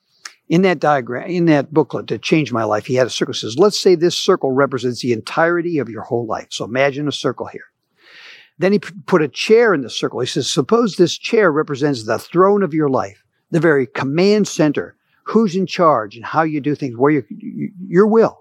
in 0.50 0.62
that 0.62 0.80
diagram, 0.80 1.30
in 1.30 1.46
that 1.46 1.74
booklet 1.74 2.08
to 2.08 2.18
change 2.18 2.54
my 2.54 2.64
life. 2.64 2.86
He 2.86 2.96
had 2.96 3.08
a 3.08 3.12
circle 3.12 3.34
that 3.34 3.40
says, 3.40 3.58
let's 3.58 3.80
say 3.80 3.96
this 3.96 4.18
circle 4.18 4.52
represents 4.52 5.02
the 5.02 5.14
entirety 5.14 5.80
of 5.80 5.90
your 5.90 6.04
whole 6.04 6.26
life. 6.26 6.48
So 6.52 6.66
imagine 6.66 7.08
a 7.08 7.12
circle 7.12 7.48
here. 7.48 7.66
Then 8.60 8.72
he 8.72 8.80
put 8.80 9.22
a 9.22 9.28
chair 9.28 9.74
in 9.74 9.82
the 9.82 9.90
circle. 9.90 10.20
He 10.20 10.26
says, 10.26 10.50
suppose 10.50 10.96
this 10.96 11.18
chair 11.18 11.52
represents 11.52 12.06
the 12.06 12.18
throne 12.18 12.64
of 12.64 12.74
your 12.74 12.90
life, 12.90 13.24
the 13.52 13.60
very 13.60 13.86
command 13.86 14.48
center 14.48 14.96
who's 15.24 15.56
in 15.56 15.68
charge 15.68 16.16
and 16.16 16.26
how 16.26 16.44
you 16.44 16.62
do 16.62 16.74
things, 16.74 16.96
where 16.98 17.12
you, 17.12 17.24
your 17.88 18.08
will. 18.08 18.40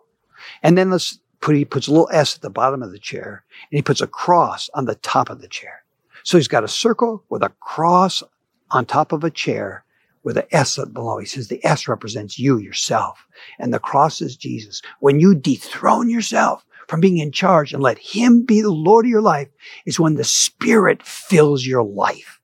And 0.62 0.78
then 0.78 0.90
let's 0.90 1.18
put, 1.40 1.56
he 1.56 1.64
puts 1.64 1.88
a 1.88 1.90
little 1.90 2.08
S 2.12 2.36
at 2.36 2.42
the 2.42 2.50
bottom 2.50 2.82
of 2.82 2.92
the 2.92 2.98
chair 2.98 3.44
and 3.70 3.76
he 3.76 3.82
puts 3.82 4.00
a 4.00 4.06
cross 4.06 4.70
on 4.74 4.84
the 4.84 4.94
top 4.94 5.28
of 5.28 5.40
the 5.40 5.48
chair. 5.48 5.82
So 6.22 6.38
he's 6.38 6.48
got 6.48 6.64
a 6.64 6.68
circle 6.68 7.24
with 7.28 7.42
a 7.42 7.52
cross 7.60 8.22
on 8.70 8.84
top 8.84 9.12
of 9.12 9.24
a 9.24 9.30
chair 9.30 9.84
with 10.22 10.36
an 10.36 10.44
S 10.50 10.78
below. 10.92 11.18
He 11.18 11.26
says 11.26 11.48
the 11.48 11.64
S 11.64 11.86
represents 11.86 12.38
you, 12.38 12.58
yourself, 12.58 13.26
and 13.58 13.72
the 13.72 13.78
cross 13.78 14.20
is 14.20 14.36
Jesus. 14.36 14.82
When 15.00 15.20
you 15.20 15.34
dethrone 15.34 16.10
yourself 16.10 16.64
from 16.88 17.00
being 17.00 17.18
in 17.18 17.32
charge 17.32 17.72
and 17.72 17.82
let 17.82 17.98
him 17.98 18.44
be 18.44 18.60
the 18.60 18.70
Lord 18.70 19.04
of 19.04 19.10
your 19.10 19.22
life 19.22 19.48
is 19.84 20.00
when 20.00 20.14
the 20.14 20.24
spirit 20.24 21.02
fills 21.02 21.66
your 21.66 21.82
life. 21.82 22.40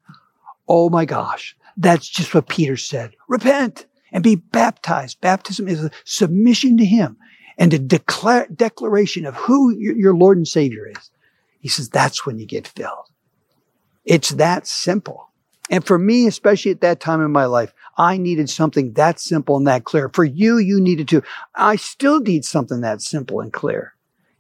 Oh 0.69 0.91
my 0.91 1.05
gosh. 1.05 1.57
That's 1.77 2.09
just 2.09 2.35
what 2.35 2.49
Peter 2.49 2.77
said. 2.77 3.17
Repent 3.29 3.87
and 4.13 4.23
be 4.23 4.37
baptized. 4.37 5.21
Baptism 5.21 5.69
is 5.69 5.85
a 5.85 5.91
submission 6.05 6.77
to 6.77 6.85
Him 6.85 7.17
and 7.59 7.73
a 7.73 7.79
declare, 7.79 8.47
declaration 8.55 9.27
of 9.27 9.35
who 9.35 9.77
your 9.79 10.15
Lord 10.15 10.37
and 10.37 10.47
Savior 10.47 10.89
is. 10.89 11.11
He 11.61 11.69
says 11.69 11.89
that's 11.89 12.27
when 12.27 12.39
you 12.39 12.47
get 12.47 12.67
filled. 12.67 13.09
It's 14.05 14.31
that 14.31 14.67
simple. 14.67 15.32
And 15.73 15.85
for 15.85 15.99
me, 15.99 16.29
especially 16.29 16.71
at 16.71 16.83
that 16.83 17.01
time 17.01 17.21
in 17.21 17.33
my 17.33 17.47
life, 17.47 17.75
I 17.99 18.17
needed 18.17 18.49
something 18.49 18.93
that 18.93 19.19
simple 19.19 19.57
and 19.57 19.67
that 19.67 19.85
clear. 19.85 20.09
For 20.09 20.23
you, 20.23 20.59
you 20.59 20.81
needed 20.81 21.09
to. 21.09 21.23
I 21.57 21.75
still 21.75 22.21
need 22.21 22.45
something 22.45 22.83
that 22.83 23.03
simple 23.03 23.41
and 23.41 23.53
clear. 23.53 23.95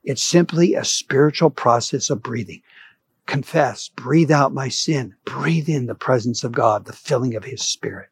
It's 0.04 0.22
simply 0.22 0.74
a 0.74 0.84
spiritual 0.84 1.50
process 1.50 2.10
of 2.10 2.22
breathing. 2.22 2.62
Confess, 3.26 3.88
breathe 3.88 4.30
out 4.30 4.54
my 4.54 4.68
sin, 4.68 5.16
breathe 5.24 5.68
in 5.68 5.86
the 5.86 5.96
presence 5.96 6.44
of 6.44 6.52
God, 6.52 6.84
the 6.84 6.92
filling 6.92 7.34
of 7.34 7.44
His 7.44 7.62
Spirit 7.62 8.08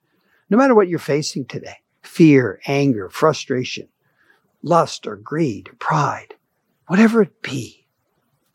no 0.50 0.56
matter 0.56 0.74
what 0.74 0.88
you're 0.88 0.98
facing 0.98 1.46
today 1.46 1.76
fear, 2.02 2.60
anger, 2.66 3.08
frustration, 3.08 3.88
lust 4.62 5.06
or 5.06 5.16
greed, 5.16 5.70
pride, 5.78 6.34
whatever 6.88 7.22
it 7.22 7.40
be, 7.40 7.86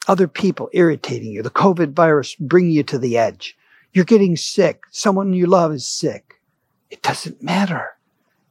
other 0.07 0.27
people 0.27 0.69
irritating 0.73 1.31
you, 1.31 1.41
the 1.41 1.49
COVID 1.49 1.93
virus 1.93 2.35
bringing 2.35 2.71
you 2.71 2.83
to 2.83 2.97
the 2.97 3.17
edge, 3.17 3.57
you're 3.95 4.03
getting 4.03 4.35
sick, 4.35 4.83
someone 4.91 5.31
you 5.31 5.47
love 5.47 5.71
is 5.71 5.87
sick. 5.87 6.41
It 6.89 7.01
doesn't 7.01 7.41
matter. 7.41 7.91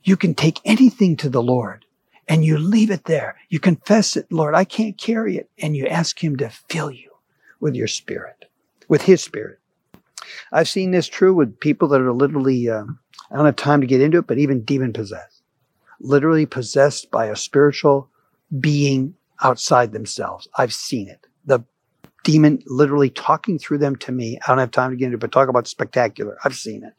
You 0.02 0.16
can 0.16 0.34
take 0.34 0.58
anything 0.64 1.18
to 1.18 1.28
the 1.28 1.42
Lord 1.42 1.84
and 2.26 2.42
you 2.42 2.56
leave 2.56 2.90
it 2.90 3.04
there. 3.04 3.36
You 3.50 3.60
confess 3.60 4.16
it, 4.16 4.26
Lord, 4.32 4.54
I 4.54 4.64
can't 4.64 4.96
carry 4.96 5.36
it. 5.36 5.50
And 5.58 5.76
you 5.76 5.86
ask 5.86 6.24
Him 6.24 6.36
to 6.36 6.48
fill 6.48 6.90
you 6.90 7.10
with 7.60 7.74
your 7.74 7.88
spirit, 7.88 8.46
with 8.88 9.02
His 9.02 9.22
spirit. 9.22 9.58
I've 10.50 10.68
seen 10.68 10.92
this 10.92 11.08
true 11.08 11.34
with 11.34 11.60
people 11.60 11.88
that 11.88 12.00
are 12.00 12.12
literally 12.12 12.70
um, 12.70 12.98
I 13.30 13.36
don't 13.36 13.44
have 13.44 13.56
time 13.56 13.82
to 13.82 13.86
get 13.86 14.00
into 14.00 14.18
it, 14.18 14.26
but 14.26 14.38
even 14.38 14.64
demon 14.64 14.94
possessed, 14.94 15.42
literally 16.00 16.46
possessed 16.46 17.10
by 17.10 17.26
a 17.26 17.36
spiritual 17.36 18.08
being 18.60 19.14
outside 19.42 19.92
themselves. 19.92 20.48
I've 20.56 20.72
seen 20.72 21.10
it. 21.10 21.26
The 21.44 21.64
demon 22.24 22.62
literally 22.66 23.10
talking 23.10 23.58
through 23.58 23.78
them 23.78 23.94
to 23.96 24.10
me. 24.10 24.38
I 24.42 24.50
don't 24.50 24.58
have 24.58 24.72
time 24.72 24.90
to 24.90 24.96
get 24.96 25.06
into 25.06 25.16
it, 25.16 25.20
but 25.20 25.30
talk 25.30 25.48
about 25.48 25.68
spectacular. 25.68 26.36
I've 26.44 26.56
seen 26.56 26.82
it. 26.82 26.94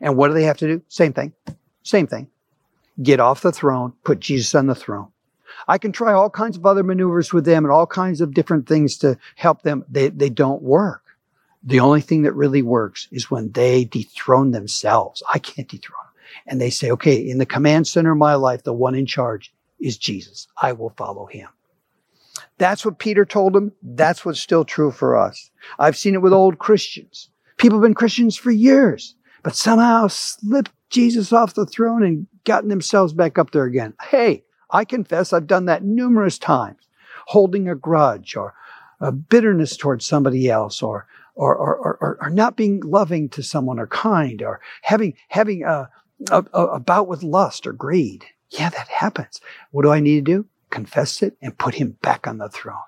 And 0.00 0.16
what 0.16 0.28
do 0.28 0.34
they 0.34 0.44
have 0.44 0.56
to 0.58 0.66
do? 0.66 0.82
Same 0.88 1.12
thing. 1.12 1.32
Same 1.84 2.08
thing. 2.08 2.28
Get 3.00 3.20
off 3.20 3.42
the 3.42 3.52
throne, 3.52 3.92
put 4.04 4.20
Jesus 4.20 4.54
on 4.54 4.66
the 4.66 4.74
throne. 4.74 5.08
I 5.68 5.78
can 5.78 5.92
try 5.92 6.12
all 6.12 6.30
kinds 6.30 6.56
of 6.56 6.66
other 6.66 6.82
maneuvers 6.82 7.32
with 7.32 7.44
them 7.44 7.64
and 7.64 7.72
all 7.72 7.86
kinds 7.86 8.20
of 8.20 8.34
different 8.34 8.66
things 8.66 8.98
to 8.98 9.16
help 9.36 9.62
them. 9.62 9.84
They, 9.88 10.08
they 10.08 10.28
don't 10.28 10.62
work. 10.62 11.02
The 11.62 11.80
only 11.80 12.00
thing 12.00 12.22
that 12.22 12.32
really 12.32 12.62
works 12.62 13.06
is 13.12 13.30
when 13.30 13.52
they 13.52 13.84
dethrone 13.84 14.50
themselves. 14.50 15.22
I 15.32 15.38
can't 15.38 15.68
dethrone 15.68 15.98
them. 16.04 16.42
And 16.46 16.60
they 16.60 16.70
say, 16.70 16.90
okay, 16.90 17.16
in 17.16 17.38
the 17.38 17.46
command 17.46 17.86
center 17.86 18.12
of 18.12 18.18
my 18.18 18.34
life, 18.34 18.64
the 18.64 18.72
one 18.72 18.94
in 18.94 19.06
charge 19.06 19.52
is 19.80 19.96
Jesus. 19.96 20.48
I 20.60 20.72
will 20.72 20.90
follow 20.96 21.26
him. 21.26 21.48
That's 22.58 22.84
what 22.84 22.98
Peter 22.98 23.24
told 23.24 23.54
them. 23.54 23.72
That's 23.82 24.24
what's 24.24 24.40
still 24.40 24.64
true 24.64 24.90
for 24.90 25.16
us. 25.16 25.50
I've 25.78 25.96
seen 25.96 26.14
it 26.14 26.22
with 26.22 26.32
old 26.32 26.58
Christians. 26.58 27.28
People 27.56 27.78
have 27.78 27.82
been 27.82 27.94
Christians 27.94 28.36
for 28.36 28.50
years, 28.50 29.14
but 29.42 29.56
somehow 29.56 30.08
slipped 30.08 30.72
Jesus 30.90 31.32
off 31.32 31.54
the 31.54 31.66
throne 31.66 32.02
and 32.02 32.26
gotten 32.44 32.68
themselves 32.68 33.12
back 33.12 33.38
up 33.38 33.50
there 33.50 33.64
again. 33.64 33.94
Hey, 34.02 34.44
I 34.70 34.84
confess 34.84 35.32
I've 35.32 35.46
done 35.46 35.66
that 35.66 35.84
numerous 35.84 36.38
times, 36.38 36.88
holding 37.26 37.68
a 37.68 37.74
grudge 37.74 38.36
or 38.36 38.54
a 39.00 39.12
bitterness 39.12 39.76
towards 39.76 40.06
somebody 40.06 40.48
else 40.48 40.82
or 40.82 41.06
or, 41.34 41.56
or, 41.56 41.96
or, 42.00 42.18
or 42.20 42.30
not 42.30 42.56
being 42.56 42.80
loving 42.80 43.28
to 43.30 43.42
someone 43.42 43.78
or 43.78 43.86
kind 43.86 44.42
or 44.42 44.60
having, 44.82 45.14
having 45.28 45.64
a, 45.64 45.88
a, 46.30 46.44
a 46.52 46.80
bout 46.80 47.08
with 47.08 47.22
lust 47.22 47.66
or 47.66 47.72
greed. 47.72 48.26
Yeah, 48.50 48.68
that 48.68 48.88
happens. 48.88 49.40
What 49.70 49.82
do 49.82 49.90
I 49.90 50.00
need 50.00 50.26
to 50.26 50.32
do? 50.32 50.46
Confess 50.72 51.22
it 51.22 51.36
and 51.40 51.56
put 51.56 51.74
him 51.74 51.96
back 52.02 52.26
on 52.26 52.38
the 52.38 52.48
throne. 52.48 52.78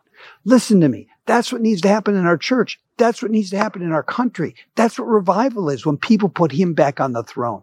Listen 0.45 0.81
to 0.81 0.89
me. 0.89 1.07
That's 1.27 1.53
what 1.53 1.61
needs 1.61 1.83
to 1.83 1.89
happen 1.89 2.17
in 2.17 2.27
our 2.27 2.39
church. 2.39 2.81
That's 2.97 3.23
what 3.23 3.31
needs 3.31 3.51
to 3.51 3.59
happen 3.59 3.83
in 3.83 3.93
our 3.93 4.03
country. 4.03 4.57
That's 4.75 4.99
what 4.99 5.05
revival 5.07 5.69
is 5.69 5.85
when 5.85 5.99
people 5.99 6.29
put 6.29 6.51
him 6.51 6.73
back 6.75 6.99
on 6.99 7.13
the 7.13 7.23
throne. 7.23 7.63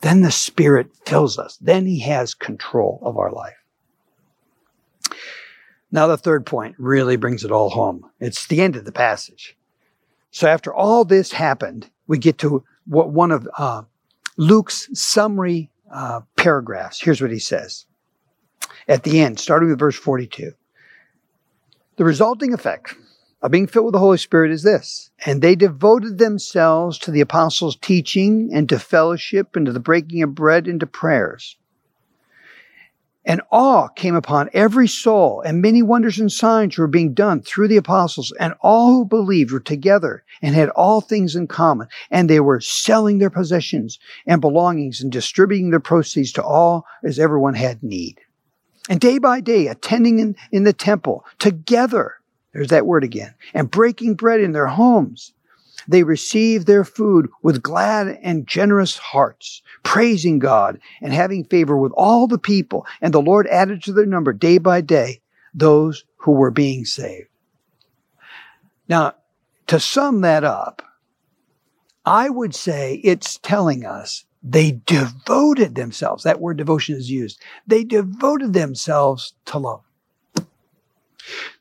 Then 0.00 0.22
the 0.22 0.30
Spirit 0.32 0.88
fills 1.04 1.38
us. 1.38 1.58
Then 1.60 1.86
he 1.86 2.00
has 2.00 2.34
control 2.34 2.98
of 3.02 3.18
our 3.18 3.30
life. 3.30 3.54
Now, 5.90 6.06
the 6.06 6.16
third 6.16 6.46
point 6.46 6.74
really 6.78 7.16
brings 7.16 7.44
it 7.44 7.52
all 7.52 7.68
home. 7.68 8.10
It's 8.18 8.46
the 8.46 8.62
end 8.62 8.76
of 8.76 8.86
the 8.86 8.92
passage. 8.92 9.56
So 10.30 10.48
after 10.48 10.72
all 10.72 11.04
this 11.04 11.32
happened, 11.32 11.90
we 12.06 12.16
get 12.16 12.38
to 12.38 12.64
what 12.86 13.10
one 13.10 13.30
of 13.30 13.46
uh, 13.58 13.82
Luke's 14.38 14.88
summary 14.94 15.70
uh, 15.92 16.22
paragraphs. 16.36 17.02
Here's 17.02 17.20
what 17.20 17.30
he 17.30 17.38
says 17.38 17.84
at 18.88 19.02
the 19.02 19.20
end, 19.20 19.38
starting 19.38 19.68
with 19.68 19.78
verse 19.78 19.96
42. 19.96 20.52
The 21.96 22.04
resulting 22.04 22.54
effect 22.54 22.94
of 23.42 23.50
being 23.50 23.66
filled 23.66 23.86
with 23.86 23.92
the 23.92 23.98
Holy 23.98 24.18
Spirit 24.18 24.52
is 24.52 24.62
this. 24.62 25.10
And 25.26 25.42
they 25.42 25.56
devoted 25.56 26.18
themselves 26.18 26.98
to 27.00 27.10
the 27.10 27.20
apostles' 27.20 27.76
teaching 27.76 28.50
and 28.52 28.68
to 28.68 28.78
fellowship 28.78 29.56
and 29.56 29.66
to 29.66 29.72
the 29.72 29.80
breaking 29.80 30.22
of 30.22 30.34
bread 30.34 30.66
and 30.66 30.80
to 30.80 30.86
prayers. 30.86 31.56
And 33.24 33.40
awe 33.52 33.86
came 33.88 34.16
upon 34.16 34.50
every 34.52 34.88
soul, 34.88 35.42
and 35.42 35.62
many 35.62 35.80
wonders 35.80 36.18
and 36.18 36.30
signs 36.30 36.76
were 36.76 36.88
being 36.88 37.14
done 37.14 37.40
through 37.40 37.68
the 37.68 37.76
apostles, 37.76 38.32
and 38.40 38.54
all 38.60 38.90
who 38.90 39.04
believed 39.04 39.52
were 39.52 39.60
together 39.60 40.24
and 40.40 40.56
had 40.56 40.70
all 40.70 41.00
things 41.00 41.36
in 41.36 41.46
common, 41.46 41.86
and 42.10 42.28
they 42.28 42.40
were 42.40 42.60
selling 42.60 43.18
their 43.18 43.30
possessions 43.30 44.00
and 44.26 44.40
belongings 44.40 45.00
and 45.00 45.12
distributing 45.12 45.70
their 45.70 45.78
proceeds 45.78 46.32
to 46.32 46.42
all 46.42 46.84
as 47.04 47.20
everyone 47.20 47.54
had 47.54 47.80
need. 47.84 48.18
And 48.88 49.00
day 49.00 49.18
by 49.18 49.40
day, 49.40 49.68
attending 49.68 50.18
in, 50.18 50.36
in 50.50 50.64
the 50.64 50.72
temple 50.72 51.24
together, 51.38 52.16
there's 52.52 52.68
that 52.68 52.86
word 52.86 53.04
again, 53.04 53.34
and 53.54 53.70
breaking 53.70 54.14
bread 54.14 54.40
in 54.40 54.52
their 54.52 54.66
homes 54.66 55.32
they 55.88 56.02
received 56.02 56.66
their 56.66 56.84
food 56.84 57.28
with 57.42 57.62
glad 57.62 58.18
and 58.22 58.46
generous 58.46 58.96
hearts, 58.96 59.62
praising 59.82 60.38
God 60.38 60.78
and 61.00 61.12
having 61.12 61.44
favor 61.44 61.76
with 61.76 61.92
all 61.92 62.26
the 62.26 62.38
people. 62.38 62.86
And 63.00 63.12
the 63.12 63.20
Lord 63.20 63.46
added 63.48 63.82
to 63.84 63.92
their 63.92 64.06
number 64.06 64.32
day 64.32 64.58
by 64.58 64.80
day 64.80 65.20
those 65.54 66.04
who 66.18 66.32
were 66.32 66.50
being 66.50 66.84
saved. 66.84 67.28
Now, 68.88 69.14
to 69.66 69.80
sum 69.80 70.20
that 70.22 70.44
up, 70.44 70.82
I 72.04 72.30
would 72.30 72.54
say 72.54 73.00
it's 73.04 73.38
telling 73.38 73.84
us 73.84 74.24
they 74.42 74.80
devoted 74.86 75.74
themselves. 75.74 76.24
That 76.24 76.40
word 76.40 76.56
devotion 76.56 76.96
is 76.96 77.10
used. 77.10 77.40
They 77.66 77.84
devoted 77.84 78.52
themselves 78.52 79.34
to 79.46 79.58
love. 79.58 79.82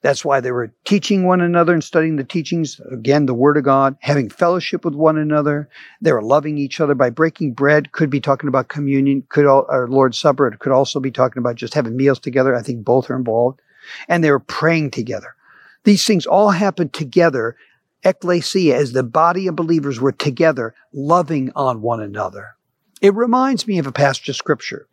That's 0.02 0.26
why 0.26 0.40
they 0.40 0.52
were 0.52 0.74
teaching 0.86 1.24
one 1.24 1.42
another 1.42 1.74
and 1.74 1.84
studying 1.84 2.16
the 2.16 2.24
teachings, 2.24 2.82
again, 2.92 3.28
the 3.28 3.34
Word 3.36 3.58
of 3.58 3.64
God, 3.64 3.96
having 4.00 4.28
fellowship 4.30 4.84
with 4.84 4.96
one 4.96 5.20
another. 5.20 5.70
They 6.02 6.12
were 6.12 6.24
loving 6.24 6.58
each 6.58 6.80
other 6.80 6.96
by 6.96 7.12
breaking 7.12 7.54
bread, 7.54 7.92
could 7.92 8.10
be 8.10 8.20
talking 8.20 8.48
about 8.48 8.70
communion, 8.70 9.24
could 9.30 9.46
all, 9.46 9.68
or 9.70 9.88
Lord's 9.88 10.18
Supper, 10.18 10.48
it 10.48 10.58
could 10.58 10.72
also 10.72 11.00
be 11.00 11.12
talking 11.12 11.40
about 11.40 11.56
just 11.56 11.76
having 11.76 11.96
meals 11.96 12.20
together. 12.20 12.56
I 12.56 12.64
think 12.64 12.84
both 12.84 13.12
are 13.12 13.16
involved. 13.16 13.62
And 14.08 14.24
they 14.24 14.32
were 14.32 14.40
praying 14.40 14.92
together. 14.92 15.36
These 15.84 16.06
things 16.06 16.26
all 16.26 16.50
happened 16.50 16.94
together, 16.94 17.56
ecclesia, 18.04 18.76
as 18.76 18.94
the 18.94 19.04
body 19.04 19.46
of 19.46 19.56
believers 19.56 20.00
were 20.00 20.12
together, 20.12 20.74
loving 20.92 21.52
on 21.56 21.82
one 21.82 22.02
another. 22.02 22.56
It 23.02 23.16
reminds 23.16 23.68
me 23.68 23.80
of 23.80 23.88
a 23.88 23.92
passage 23.92 24.30
of 24.30 24.36
scripture. 24.36 24.88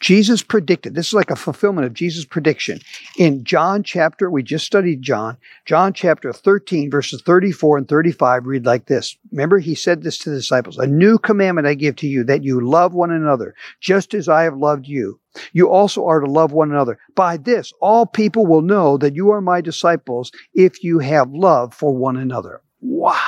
Jesus 0.00 0.42
predicted, 0.42 0.94
this 0.94 1.08
is 1.08 1.14
like 1.14 1.30
a 1.30 1.36
fulfillment 1.36 1.86
of 1.86 1.94
Jesus' 1.94 2.26
prediction. 2.26 2.80
In 3.16 3.42
John 3.44 3.82
chapter, 3.82 4.28
we 4.28 4.42
just 4.42 4.66
studied 4.66 5.00
John, 5.00 5.38
John 5.64 5.94
chapter 5.94 6.32
13, 6.32 6.90
verses 6.90 7.22
34 7.24 7.78
and 7.78 7.88
35 7.88 8.44
read 8.44 8.66
like 8.66 8.86
this. 8.86 9.16
Remember, 9.30 9.60
he 9.60 9.74
said 9.74 10.02
this 10.02 10.18
to 10.18 10.30
the 10.30 10.36
disciples, 10.36 10.78
a 10.78 10.86
new 10.86 11.16
commandment 11.16 11.66
I 11.66 11.74
give 11.74 11.96
to 11.96 12.06
you, 12.06 12.24
that 12.24 12.44
you 12.44 12.60
love 12.60 12.92
one 12.92 13.12
another, 13.12 13.54
just 13.80 14.12
as 14.12 14.28
I 14.28 14.42
have 14.42 14.58
loved 14.58 14.86
you. 14.86 15.20
You 15.52 15.70
also 15.70 16.04
are 16.06 16.20
to 16.20 16.30
love 16.30 16.52
one 16.52 16.70
another. 16.70 16.98
By 17.14 17.38
this, 17.38 17.72
all 17.80 18.04
people 18.04 18.46
will 18.46 18.62
know 18.62 18.98
that 18.98 19.14
you 19.14 19.30
are 19.30 19.40
my 19.40 19.60
disciples 19.60 20.32
if 20.54 20.84
you 20.84 20.98
have 20.98 21.30
love 21.32 21.72
for 21.72 21.96
one 21.96 22.16
another. 22.16 22.60
Wow. 22.80 23.20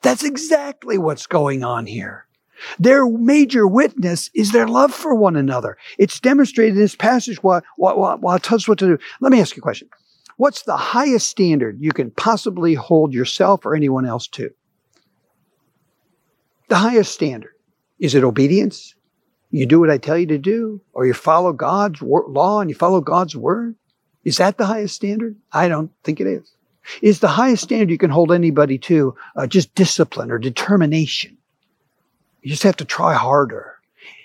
That's 0.00 0.24
exactly 0.24 0.96
what's 0.96 1.26
going 1.26 1.64
on 1.64 1.86
here. 1.86 2.23
Their 2.78 3.08
major 3.08 3.66
witness 3.66 4.30
is 4.34 4.52
their 4.52 4.66
love 4.66 4.92
for 4.92 5.14
one 5.14 5.36
another. 5.36 5.76
It's 5.98 6.20
demonstrated 6.20 6.74
in 6.74 6.80
this 6.80 6.96
passage 6.96 7.42
while, 7.42 7.62
while, 7.76 8.18
while 8.18 8.36
it 8.36 8.42
tells 8.42 8.64
us 8.64 8.68
what 8.68 8.78
to 8.78 8.96
do. 8.96 8.98
Let 9.20 9.32
me 9.32 9.40
ask 9.40 9.56
you 9.56 9.60
a 9.60 9.62
question. 9.62 9.88
What's 10.36 10.62
the 10.62 10.76
highest 10.76 11.28
standard 11.28 11.78
you 11.80 11.92
can 11.92 12.10
possibly 12.10 12.74
hold 12.74 13.14
yourself 13.14 13.64
or 13.64 13.74
anyone 13.74 14.04
else 14.04 14.26
to? 14.28 14.50
The 16.68 16.76
highest 16.76 17.12
standard. 17.12 17.52
Is 17.98 18.14
it 18.14 18.24
obedience? 18.24 18.94
You 19.50 19.66
do 19.66 19.78
what 19.78 19.90
I 19.90 19.98
tell 19.98 20.18
you 20.18 20.26
to 20.26 20.38
do, 20.38 20.80
or 20.92 21.06
you 21.06 21.14
follow 21.14 21.52
God's 21.52 22.02
law 22.02 22.60
and 22.60 22.68
you 22.68 22.74
follow 22.74 23.00
God's 23.00 23.36
word? 23.36 23.76
Is 24.24 24.38
that 24.38 24.58
the 24.58 24.66
highest 24.66 24.96
standard? 24.96 25.36
I 25.52 25.68
don't 25.68 25.92
think 26.02 26.20
it 26.20 26.26
is. 26.26 26.52
Is 27.02 27.20
the 27.20 27.28
highest 27.28 27.62
standard 27.62 27.90
you 27.90 27.98
can 27.98 28.10
hold 28.10 28.32
anybody 28.32 28.78
to 28.78 29.14
uh, 29.36 29.46
just 29.46 29.74
discipline 29.74 30.30
or 30.30 30.38
determination? 30.38 31.38
You 32.44 32.50
just 32.50 32.62
have 32.62 32.76
to 32.76 32.84
try 32.84 33.14
harder. 33.14 33.78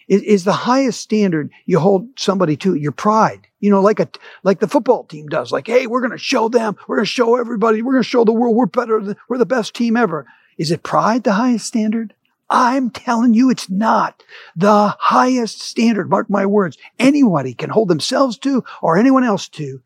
Is, 0.10 0.22
is 0.24 0.44
the 0.44 0.52
highest 0.52 1.00
standard 1.00 1.52
you 1.66 1.80
hold 1.80 2.08
somebody 2.20 2.58
to 2.58 2.76
your 2.76 2.92
pride. 2.92 3.48
You 3.62 3.70
know, 3.70 3.80
like 3.80 4.02
a, 4.02 4.10
like 4.44 4.60
the 4.60 4.68
football 4.68 5.06
team 5.06 5.28
does. 5.28 5.54
Like, 5.54 5.68
hey, 5.68 5.88
we're 5.88 6.02
going 6.02 6.12
to 6.12 6.18
show 6.18 6.50
them. 6.50 6.76
We're 6.88 6.98
going 6.98 7.06
to 7.06 7.12
show 7.12 7.38
everybody. 7.38 7.82
We're 7.82 7.94
going 7.94 8.04
to 8.04 8.10
show 8.10 8.26
the 8.26 8.34
world 8.34 8.58
we're 8.58 8.66
better. 8.66 9.02
Than, 9.02 9.16
we're 9.30 9.38
the 9.38 9.46
best 9.46 9.74
team 9.74 9.96
ever. 9.96 10.26
Is 10.58 10.70
it 10.70 10.84
pride 10.84 11.24
the 11.24 11.34
highest 11.34 11.68
standard? 11.68 12.14
I'm 12.50 12.90
telling 12.90 13.34
you, 13.34 13.50
it's 13.50 13.70
not 13.70 14.22
the 14.54 14.96
highest 15.00 15.62
standard. 15.62 16.10
Mark 16.10 16.30
my 16.30 16.46
words. 16.46 16.78
Anybody 16.98 17.54
can 17.54 17.70
hold 17.70 17.88
themselves 17.88 18.38
to 18.40 18.66
or 18.82 18.98
anyone 18.98 19.24
else 19.24 19.48
to 19.50 19.82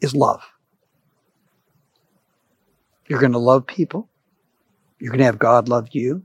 is 0.00 0.16
love. 0.16 0.42
You're 3.06 3.20
going 3.20 3.32
to 3.32 3.38
love 3.38 3.64
people. 3.66 4.08
You're 4.98 5.10
going 5.10 5.20
to 5.20 5.26
have 5.26 5.38
God 5.38 5.68
love 5.68 5.90
you. 5.92 6.24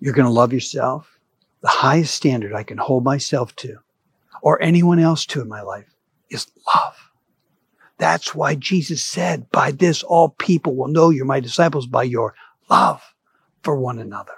You're 0.00 0.14
going 0.14 0.26
to 0.26 0.32
love 0.32 0.52
yourself. 0.52 1.18
The 1.62 1.68
highest 1.68 2.14
standard 2.14 2.52
I 2.52 2.62
can 2.62 2.78
hold 2.78 3.04
myself 3.04 3.54
to 3.56 3.78
or 4.42 4.62
anyone 4.62 4.98
else 4.98 5.26
to 5.26 5.40
in 5.40 5.48
my 5.48 5.62
life 5.62 5.94
is 6.30 6.46
love. 6.74 6.94
That's 7.98 8.34
why 8.34 8.54
Jesus 8.54 9.02
said, 9.02 9.50
by 9.50 9.70
this 9.70 10.02
all 10.02 10.28
people 10.28 10.76
will 10.76 10.88
know 10.88 11.10
you're 11.10 11.24
my 11.24 11.40
disciples 11.40 11.86
by 11.86 12.02
your 12.02 12.34
love 12.68 13.02
for 13.62 13.76
one 13.76 13.98
another. 13.98 14.34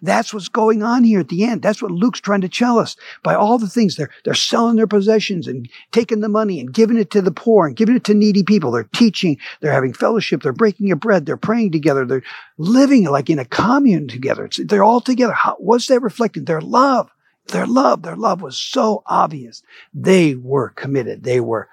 That's 0.00 0.32
what's 0.32 0.48
going 0.48 0.82
on 0.82 1.04
here 1.04 1.20
at 1.20 1.28
the 1.28 1.44
end. 1.44 1.62
That's 1.62 1.82
what 1.82 1.90
Luke's 1.90 2.20
trying 2.20 2.40
to 2.42 2.48
tell 2.48 2.78
us. 2.78 2.96
By 3.22 3.34
all 3.34 3.58
the 3.58 3.68
things 3.68 3.96
they're, 3.96 4.10
they're 4.24 4.34
selling 4.34 4.76
their 4.76 4.86
possessions 4.86 5.46
and 5.46 5.68
taking 5.90 6.20
the 6.20 6.28
money 6.28 6.60
and 6.60 6.72
giving 6.72 6.98
it 6.98 7.10
to 7.10 7.22
the 7.22 7.30
poor 7.30 7.66
and 7.66 7.76
giving 7.76 7.96
it 7.96 8.04
to 8.04 8.14
needy 8.14 8.42
people. 8.42 8.70
They're 8.70 8.84
teaching. 8.84 9.38
They're 9.60 9.72
having 9.72 9.92
fellowship. 9.92 10.42
They're 10.42 10.52
breaking 10.52 10.90
a 10.92 10.96
bread. 10.96 11.26
They're 11.26 11.36
praying 11.36 11.72
together. 11.72 12.04
They're 12.04 12.22
living 12.58 13.04
like 13.04 13.30
in 13.30 13.38
a 13.38 13.44
commune 13.44 14.08
together. 14.08 14.46
It's, 14.46 14.58
they're 14.64 14.84
all 14.84 15.00
together. 15.00 15.32
How, 15.32 15.56
what's 15.58 15.86
that 15.86 16.00
reflecting? 16.00 16.44
Their 16.44 16.60
love. 16.60 17.10
Their 17.48 17.66
love. 17.66 18.02
Their 18.02 18.16
love 18.16 18.42
was 18.42 18.56
so 18.56 19.02
obvious. 19.06 19.62
They 19.94 20.34
were 20.34 20.70
committed. 20.70 21.24
They 21.24 21.40
were 21.40 21.68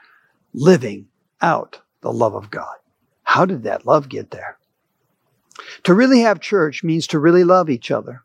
living 0.54 1.08
out 1.42 1.80
the 2.02 2.12
love 2.12 2.36
of 2.36 2.52
God. 2.52 2.76
How 3.24 3.46
did 3.46 3.64
that 3.64 3.86
love 3.86 4.10
get 4.10 4.32
there? 4.32 4.58
To 5.84 5.94
really 5.94 6.22
have 6.22 6.40
church 6.40 6.84
means 6.84 7.08
to 7.08 7.20
really 7.20 7.44
love 7.44 7.70
each 7.70 7.92
other. 7.92 8.24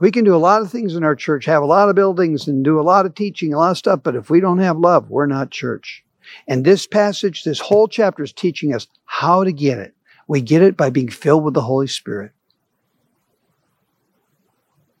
We 0.00 0.10
can 0.10 0.24
do 0.24 0.34
a 0.34 0.38
lot 0.38 0.62
of 0.62 0.70
things 0.70 0.96
in 0.96 1.04
our 1.04 1.14
church, 1.14 1.44
have 1.44 1.62
a 1.62 1.66
lot 1.66 1.88
of 1.88 1.94
buildings 1.94 2.48
and 2.48 2.64
do 2.64 2.80
a 2.80 2.82
lot 2.82 3.06
of 3.06 3.14
teaching, 3.14 3.54
a 3.54 3.58
lot 3.58 3.70
of 3.70 3.78
stuff, 3.78 4.00
but 4.02 4.16
if 4.16 4.30
we 4.30 4.40
don't 4.40 4.58
have 4.58 4.76
love, 4.76 5.10
we're 5.10 5.26
not 5.26 5.50
church. 5.50 6.04
And 6.48 6.64
this 6.64 6.86
passage, 6.86 7.44
this 7.44 7.60
whole 7.60 7.86
chapter 7.86 8.22
is 8.22 8.32
teaching 8.32 8.74
us 8.74 8.88
how 9.04 9.44
to 9.44 9.52
get 9.52 9.78
it. 9.78 9.94
We 10.26 10.40
get 10.40 10.62
it 10.62 10.76
by 10.76 10.90
being 10.90 11.08
filled 11.08 11.44
with 11.44 11.54
the 11.54 11.60
Holy 11.60 11.86
Spirit. 11.86 12.32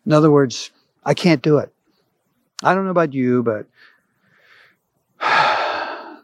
In 0.06 0.12
other 0.12 0.30
words, 0.30 0.70
I 1.04 1.14
can't 1.14 1.42
do 1.42 1.58
it. 1.58 1.72
I 2.62 2.74
don't 2.74 2.84
know 2.84 2.90
about 2.90 3.12
you, 3.12 3.42
but 3.42 3.66
I 5.20 6.18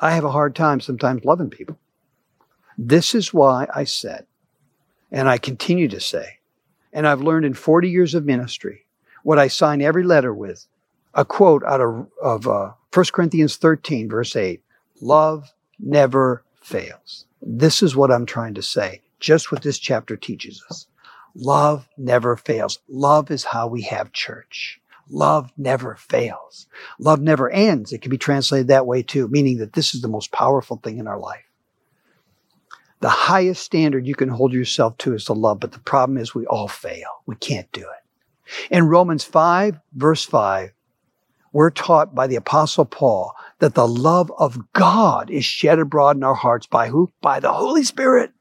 have 0.00 0.24
a 0.24 0.30
hard 0.30 0.56
time 0.56 0.80
sometimes 0.80 1.24
loving 1.24 1.50
people. 1.50 1.78
This 2.82 3.14
is 3.14 3.34
why 3.34 3.66
I 3.74 3.84
said, 3.84 4.24
and 5.12 5.28
I 5.28 5.36
continue 5.36 5.86
to 5.88 6.00
say, 6.00 6.38
and 6.94 7.06
I've 7.06 7.20
learned 7.20 7.44
in 7.44 7.52
40 7.52 7.90
years 7.90 8.14
of 8.14 8.24
ministry, 8.24 8.86
what 9.22 9.38
I 9.38 9.48
sign 9.48 9.82
every 9.82 10.02
letter 10.02 10.32
with, 10.32 10.66
a 11.12 11.26
quote 11.26 11.62
out 11.64 11.82
of, 11.82 12.06
of 12.22 12.48
uh, 12.48 12.70
1 12.94 13.06
Corinthians 13.12 13.56
13, 13.56 14.08
verse 14.08 14.34
8 14.34 14.62
Love 15.02 15.52
never 15.78 16.42
fails. 16.62 17.26
This 17.42 17.82
is 17.82 17.94
what 17.94 18.10
I'm 18.10 18.24
trying 18.24 18.54
to 18.54 18.62
say, 18.62 19.02
just 19.18 19.52
what 19.52 19.60
this 19.60 19.78
chapter 19.78 20.16
teaches 20.16 20.64
us. 20.70 20.86
Love 21.34 21.86
never 21.98 22.34
fails. 22.34 22.78
Love 22.88 23.30
is 23.30 23.44
how 23.44 23.66
we 23.66 23.82
have 23.82 24.10
church. 24.14 24.80
Love 25.10 25.52
never 25.58 25.96
fails. 25.96 26.66
Love 26.98 27.20
never 27.20 27.50
ends. 27.50 27.92
It 27.92 28.00
can 28.00 28.10
be 28.10 28.16
translated 28.16 28.68
that 28.68 28.86
way 28.86 29.02
too, 29.02 29.28
meaning 29.28 29.58
that 29.58 29.74
this 29.74 29.94
is 29.94 30.00
the 30.00 30.08
most 30.08 30.32
powerful 30.32 30.78
thing 30.78 30.96
in 30.96 31.06
our 31.06 31.18
life. 31.18 31.44
The 33.00 33.08
highest 33.08 33.62
standard 33.62 34.06
you 34.06 34.14
can 34.14 34.28
hold 34.28 34.52
yourself 34.52 34.98
to 34.98 35.14
is 35.14 35.24
the 35.24 35.34
love, 35.34 35.60
but 35.60 35.72
the 35.72 35.78
problem 35.80 36.18
is 36.18 36.34
we 36.34 36.46
all 36.46 36.68
fail. 36.68 37.08
We 37.26 37.34
can't 37.36 37.70
do 37.72 37.80
it. 37.80 38.68
In 38.70 38.88
Romans 38.88 39.24
5, 39.24 39.78
verse 39.94 40.24
5, 40.24 40.70
we're 41.52 41.70
taught 41.70 42.14
by 42.14 42.26
the 42.26 42.36
apostle 42.36 42.84
Paul 42.84 43.34
that 43.58 43.74
the 43.74 43.88
love 43.88 44.30
of 44.38 44.72
God 44.72 45.30
is 45.30 45.44
shed 45.44 45.78
abroad 45.78 46.16
in 46.16 46.22
our 46.22 46.34
hearts 46.34 46.66
by 46.66 46.88
who? 46.88 47.10
By 47.22 47.40
the 47.40 47.52
Holy 47.52 47.84
Spirit. 47.84 48.32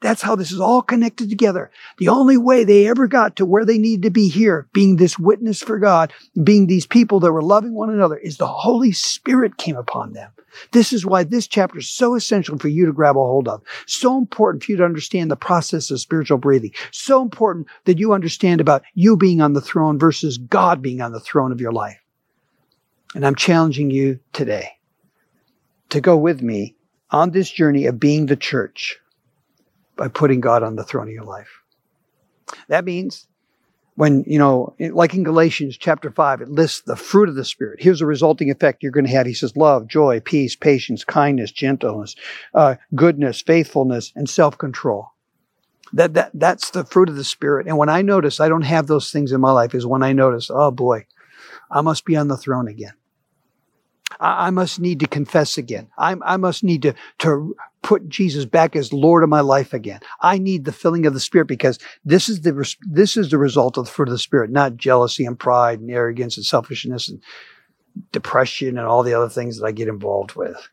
That's 0.00 0.22
how 0.22 0.36
this 0.36 0.52
is 0.52 0.60
all 0.60 0.82
connected 0.82 1.28
together. 1.28 1.70
The 1.98 2.08
only 2.08 2.36
way 2.36 2.62
they 2.62 2.86
ever 2.86 3.08
got 3.08 3.34
to 3.36 3.46
where 3.46 3.64
they 3.64 3.78
needed 3.78 4.02
to 4.02 4.10
be 4.10 4.28
here, 4.28 4.68
being 4.72 4.96
this 4.96 5.18
witness 5.18 5.60
for 5.60 5.78
God, 5.78 6.12
being 6.44 6.66
these 6.66 6.86
people 6.86 7.18
that 7.20 7.32
were 7.32 7.42
loving 7.42 7.74
one 7.74 7.90
another, 7.90 8.16
is 8.16 8.36
the 8.36 8.46
Holy 8.46 8.92
Spirit 8.92 9.56
came 9.56 9.76
upon 9.76 10.12
them. 10.12 10.30
This 10.72 10.92
is 10.92 11.04
why 11.04 11.24
this 11.24 11.46
chapter 11.46 11.78
is 11.78 11.88
so 11.88 12.14
essential 12.14 12.58
for 12.58 12.68
you 12.68 12.86
to 12.86 12.92
grab 12.92 13.16
a 13.16 13.20
hold 13.20 13.48
of. 13.48 13.62
So 13.86 14.16
important 14.16 14.64
for 14.64 14.72
you 14.72 14.78
to 14.78 14.84
understand 14.84 15.30
the 15.30 15.36
process 15.36 15.90
of 15.90 16.00
spiritual 16.00 16.38
breathing. 16.38 16.72
So 16.92 17.20
important 17.20 17.66
that 17.84 17.98
you 17.98 18.12
understand 18.12 18.60
about 18.60 18.82
you 18.94 19.16
being 19.16 19.40
on 19.40 19.52
the 19.52 19.60
throne 19.60 19.98
versus 19.98 20.38
God 20.38 20.80
being 20.80 21.00
on 21.00 21.12
the 21.12 21.20
throne 21.20 21.52
of 21.52 21.60
your 21.60 21.72
life. 21.72 21.98
And 23.14 23.26
I'm 23.26 23.34
challenging 23.34 23.90
you 23.90 24.20
today 24.32 24.78
to 25.90 26.00
go 26.00 26.16
with 26.16 26.42
me 26.42 26.76
on 27.10 27.30
this 27.30 27.50
journey 27.50 27.86
of 27.86 27.98
being 27.98 28.26
the 28.26 28.36
church 28.36 28.98
by 29.98 30.08
putting 30.08 30.40
God 30.40 30.62
on 30.62 30.76
the 30.76 30.84
throne 30.84 31.08
of 31.08 31.12
your 31.12 31.24
life. 31.24 31.60
That 32.68 32.86
means 32.86 33.26
when, 33.96 34.22
you 34.28 34.38
know, 34.38 34.74
like 34.78 35.12
in 35.12 35.24
Galatians 35.24 35.76
chapter 35.76 36.10
5, 36.10 36.40
it 36.40 36.48
lists 36.48 36.82
the 36.82 36.96
fruit 36.96 37.28
of 37.28 37.34
the 37.34 37.44
Spirit. 37.44 37.82
Here's 37.82 37.98
the 37.98 38.06
resulting 38.06 38.48
effect 38.48 38.82
you're 38.82 38.92
going 38.92 39.06
to 39.06 39.12
have. 39.12 39.26
He 39.26 39.34
says 39.34 39.56
love, 39.56 39.88
joy, 39.88 40.20
peace, 40.20 40.54
patience, 40.54 41.04
kindness, 41.04 41.50
gentleness, 41.50 42.14
uh, 42.54 42.76
goodness, 42.94 43.42
faithfulness, 43.42 44.12
and 44.14 44.30
self-control. 44.30 45.10
That, 45.92 46.14
that, 46.14 46.30
that's 46.32 46.70
the 46.70 46.84
fruit 46.84 47.08
of 47.08 47.16
the 47.16 47.24
Spirit. 47.24 47.66
And 47.66 47.76
when 47.76 47.88
I 47.88 48.02
notice 48.02 48.38
I 48.38 48.48
don't 48.48 48.62
have 48.62 48.86
those 48.86 49.10
things 49.10 49.32
in 49.32 49.40
my 49.40 49.50
life 49.50 49.74
is 49.74 49.84
when 49.84 50.04
I 50.04 50.12
notice, 50.12 50.48
oh 50.48 50.70
boy, 50.70 51.06
I 51.70 51.80
must 51.80 52.04
be 52.04 52.16
on 52.16 52.28
the 52.28 52.36
throne 52.36 52.68
again. 52.68 52.92
I, 54.20 54.50
must 54.50 54.80
need 54.80 55.00
to 55.00 55.06
confess 55.06 55.58
again. 55.58 55.88
I, 55.98 56.16
I 56.24 56.36
must 56.36 56.64
need 56.64 56.82
to, 56.82 56.94
to 57.18 57.54
put 57.82 58.08
Jesus 58.08 58.44
back 58.44 58.74
as 58.74 58.92
Lord 58.92 59.22
of 59.22 59.28
my 59.28 59.40
life 59.40 59.72
again. 59.72 60.00
I 60.20 60.38
need 60.38 60.64
the 60.64 60.72
filling 60.72 61.06
of 61.06 61.14
the 61.14 61.20
Spirit 61.20 61.46
because 61.46 61.78
this 62.04 62.28
is 62.28 62.40
the, 62.40 62.74
this 62.82 63.16
is 63.16 63.30
the 63.30 63.38
result 63.38 63.76
of 63.76 63.84
the 63.84 63.90
fruit 63.90 64.08
of 64.08 64.12
the 64.12 64.18
Spirit, 64.18 64.50
not 64.50 64.76
jealousy 64.76 65.24
and 65.24 65.38
pride 65.38 65.80
and 65.80 65.90
arrogance 65.90 66.36
and 66.36 66.46
selfishness 66.46 67.08
and 67.08 67.22
depression 68.12 68.78
and 68.78 68.86
all 68.86 69.02
the 69.02 69.14
other 69.14 69.28
things 69.28 69.58
that 69.58 69.66
I 69.66 69.72
get 69.72 69.88
involved 69.88 70.34
with. 70.34 70.68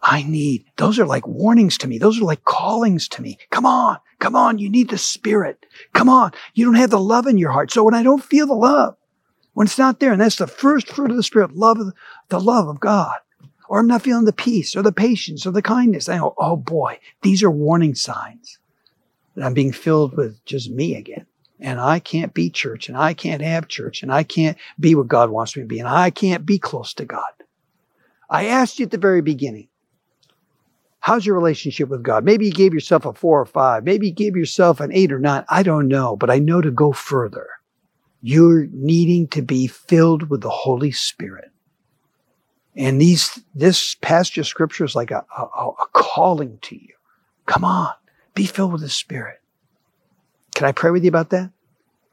I 0.00 0.22
need, 0.22 0.66
those 0.76 0.98
are 0.98 1.06
like 1.06 1.26
warnings 1.26 1.78
to 1.78 1.88
me. 1.88 1.98
Those 1.98 2.20
are 2.20 2.24
like 2.24 2.44
callings 2.44 3.08
to 3.08 3.22
me. 3.22 3.38
Come 3.50 3.64
on, 3.64 3.98
come 4.18 4.36
on. 4.36 4.58
You 4.58 4.68
need 4.68 4.90
the 4.90 4.98
Spirit. 4.98 5.64
Come 5.94 6.10
on. 6.10 6.32
You 6.52 6.66
don't 6.66 6.74
have 6.74 6.90
the 6.90 7.00
love 7.00 7.26
in 7.26 7.38
your 7.38 7.50
heart. 7.50 7.72
So 7.72 7.84
when 7.84 7.94
I 7.94 8.02
don't 8.02 8.22
feel 8.22 8.46
the 8.46 8.54
love, 8.54 8.96
when 9.54 9.66
it's 9.66 9.78
not 9.78 10.00
there, 10.00 10.12
and 10.12 10.20
that's 10.20 10.36
the 10.36 10.46
first 10.46 10.88
fruit 10.88 11.10
of 11.10 11.16
the 11.16 11.22
Spirit, 11.22 11.56
love, 11.56 11.78
the 12.28 12.40
love 12.40 12.68
of 12.68 12.80
God. 12.80 13.16
Or 13.68 13.80
I'm 13.80 13.86
not 13.86 14.02
feeling 14.02 14.26
the 14.26 14.32
peace 14.32 14.76
or 14.76 14.82
the 14.82 14.92
patience 14.92 15.46
or 15.46 15.50
the 15.50 15.62
kindness. 15.62 16.08
I 16.08 16.18
go, 16.18 16.34
oh 16.36 16.56
boy, 16.56 16.98
these 17.22 17.42
are 17.42 17.50
warning 17.50 17.94
signs 17.94 18.58
that 19.34 19.44
I'm 19.44 19.54
being 19.54 19.72
filled 19.72 20.16
with 20.16 20.44
just 20.44 20.70
me 20.70 20.96
again. 20.96 21.26
And 21.60 21.80
I 21.80 21.98
can't 21.98 22.34
be 22.34 22.50
church 22.50 22.88
and 22.88 22.98
I 22.98 23.14
can't 23.14 23.40
have 23.40 23.68
church 23.68 24.02
and 24.02 24.12
I 24.12 24.22
can't 24.22 24.58
be 24.78 24.94
what 24.94 25.08
God 25.08 25.30
wants 25.30 25.56
me 25.56 25.62
to 25.62 25.66
be 25.66 25.78
and 25.78 25.88
I 25.88 26.10
can't 26.10 26.44
be 26.44 26.58
close 26.58 26.92
to 26.94 27.04
God. 27.04 27.22
I 28.28 28.46
asked 28.46 28.78
you 28.78 28.84
at 28.84 28.90
the 28.90 28.98
very 28.98 29.22
beginning, 29.22 29.68
how's 31.00 31.24
your 31.24 31.36
relationship 31.36 31.88
with 31.88 32.02
God? 32.02 32.24
Maybe 32.24 32.46
you 32.46 32.52
gave 32.52 32.74
yourself 32.74 33.06
a 33.06 33.14
four 33.14 33.40
or 33.40 33.46
five. 33.46 33.84
Maybe 33.84 34.08
you 34.08 34.12
gave 34.12 34.36
yourself 34.36 34.80
an 34.80 34.92
eight 34.92 35.12
or 35.12 35.18
nine. 35.18 35.44
I 35.48 35.62
don't 35.62 35.88
know, 35.88 36.16
but 36.16 36.30
I 36.30 36.38
know 36.38 36.60
to 36.60 36.70
go 36.70 36.92
further. 36.92 37.46
You're 38.26 38.68
needing 38.72 39.28
to 39.28 39.42
be 39.42 39.66
filled 39.66 40.30
with 40.30 40.40
the 40.40 40.48
Holy 40.48 40.92
Spirit. 40.92 41.50
And 42.74 42.98
these, 42.98 43.38
this 43.54 43.96
passage 43.96 44.38
of 44.38 44.46
scripture 44.46 44.86
is 44.86 44.94
like 44.94 45.10
a, 45.10 45.26
a, 45.36 45.42
a 45.42 45.86
calling 45.92 46.58
to 46.62 46.74
you. 46.74 46.94
Come 47.44 47.66
on, 47.66 47.92
be 48.34 48.46
filled 48.46 48.72
with 48.72 48.80
the 48.80 48.88
Spirit. 48.88 49.42
Can 50.54 50.66
I 50.66 50.72
pray 50.72 50.90
with 50.90 51.04
you 51.04 51.10
about 51.10 51.28
that? 51.30 51.50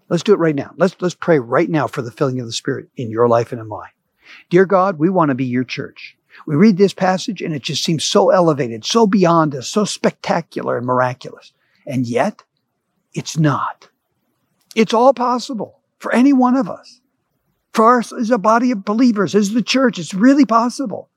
Let's 0.09 0.21
do 0.21 0.33
it 0.33 0.39
right 0.39 0.53
now. 0.53 0.73
Let's, 0.75 0.97
let's 0.99 1.15
pray 1.15 1.39
right 1.39 1.69
now 1.69 1.87
for 1.87 2.01
the 2.01 2.11
filling 2.11 2.41
of 2.41 2.45
the 2.45 2.51
Spirit 2.51 2.89
in 2.97 3.09
your 3.09 3.29
life 3.29 3.53
and 3.53 3.61
in 3.61 3.69
mine. 3.69 3.91
Dear 4.49 4.65
God, 4.65 4.99
we 4.99 5.09
want 5.09 5.29
to 5.29 5.35
be 5.35 5.45
your 5.45 5.63
church. 5.63 6.17
We 6.45 6.55
read 6.55 6.75
this 6.75 6.93
passage 6.93 7.41
and 7.41 7.55
it 7.55 7.63
just 7.63 7.85
seems 7.85 8.03
so 8.03 8.31
elevated, 8.31 8.83
so 8.83 9.07
beyond 9.07 9.55
us, 9.55 9.69
so 9.69 9.85
spectacular 9.85 10.75
and 10.75 10.85
miraculous. 10.85 11.53
And 11.87 12.05
yet, 12.05 12.43
it's 13.13 13.37
not. 13.37 13.87
It's 14.75 14.93
all 14.93 15.13
possible 15.13 15.77
for 16.01 16.13
any 16.13 16.33
one 16.33 16.57
of 16.57 16.67
us. 16.67 16.99
For 17.73 17.99
us 17.99 18.11
as 18.11 18.31
a 18.31 18.37
body 18.37 18.71
of 18.71 18.83
believers, 18.83 19.35
as 19.35 19.53
the 19.53 19.61
church, 19.61 19.99
it's 19.99 20.13
really 20.13 20.45
possible. 20.45 21.09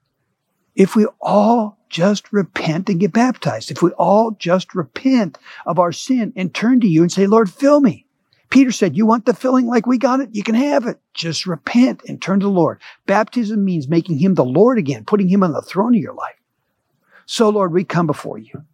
If 0.76 0.94
we 0.94 1.06
all 1.20 1.78
just 1.88 2.32
repent 2.32 2.88
and 2.88 3.00
get 3.00 3.12
baptized, 3.12 3.70
if 3.70 3.82
we 3.82 3.90
all 3.92 4.32
just 4.32 4.74
repent 4.74 5.38
of 5.66 5.78
our 5.78 5.90
sin 5.90 6.32
and 6.36 6.54
turn 6.54 6.80
to 6.80 6.86
you 6.86 7.02
and 7.02 7.10
say, 7.10 7.26
Lord, 7.26 7.50
fill 7.50 7.80
me. 7.80 8.06
Peter 8.50 8.70
said, 8.70 8.96
you 8.96 9.06
want 9.06 9.26
the 9.26 9.34
filling 9.34 9.66
like 9.66 9.86
we 9.86 9.98
got 9.98 10.20
it? 10.20 10.28
You 10.32 10.44
can 10.44 10.54
have 10.54 10.86
it. 10.86 11.00
Just 11.12 11.46
repent 11.46 12.02
and 12.06 12.20
turn 12.20 12.40
to 12.40 12.46
the 12.46 12.52
Lord. 12.52 12.80
Baptism 13.06 13.64
means 13.64 13.88
making 13.88 14.18
him 14.18 14.34
the 14.34 14.44
Lord 14.44 14.78
again, 14.78 15.04
putting 15.04 15.28
him 15.28 15.42
on 15.42 15.52
the 15.52 15.62
throne 15.62 15.94
of 15.94 16.00
your 16.00 16.14
life. 16.14 16.36
So 17.26 17.48
Lord, 17.48 17.72
we 17.72 17.84
come 17.84 18.06
before 18.06 18.38
you. 18.38 18.64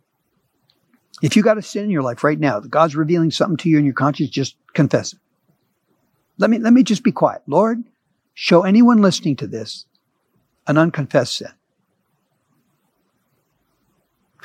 If 1.23 1.37
you 1.37 1.43
got 1.43 1.59
a 1.59 1.63
sin 1.63 1.85
in 1.85 1.91
your 1.91 2.03
life 2.03 2.25
right 2.25 2.39
now, 2.39 2.61
God's 2.61 2.97
revealing 2.97 3.31
something 3.31 3.59
to 3.59 3.69
you 3.69 3.79
in 3.79 3.85
your 3.85 3.95
conscience, 3.95 4.31
just 4.31 4.57
confess 4.75 5.13
it. 5.13 5.19
Let 6.41 6.49
me, 6.49 6.59
let 6.59 6.73
me 6.73 6.83
just 6.83 7.05
be 7.05 7.13
quiet. 7.13 7.43
Lord, 7.47 7.85
show 8.33 8.63
anyone 8.63 9.03
listening 9.03 9.37
to 9.37 9.47
this 9.47 9.85
an 10.67 10.79
unconfessed 10.79 11.37
sin. 11.37 11.53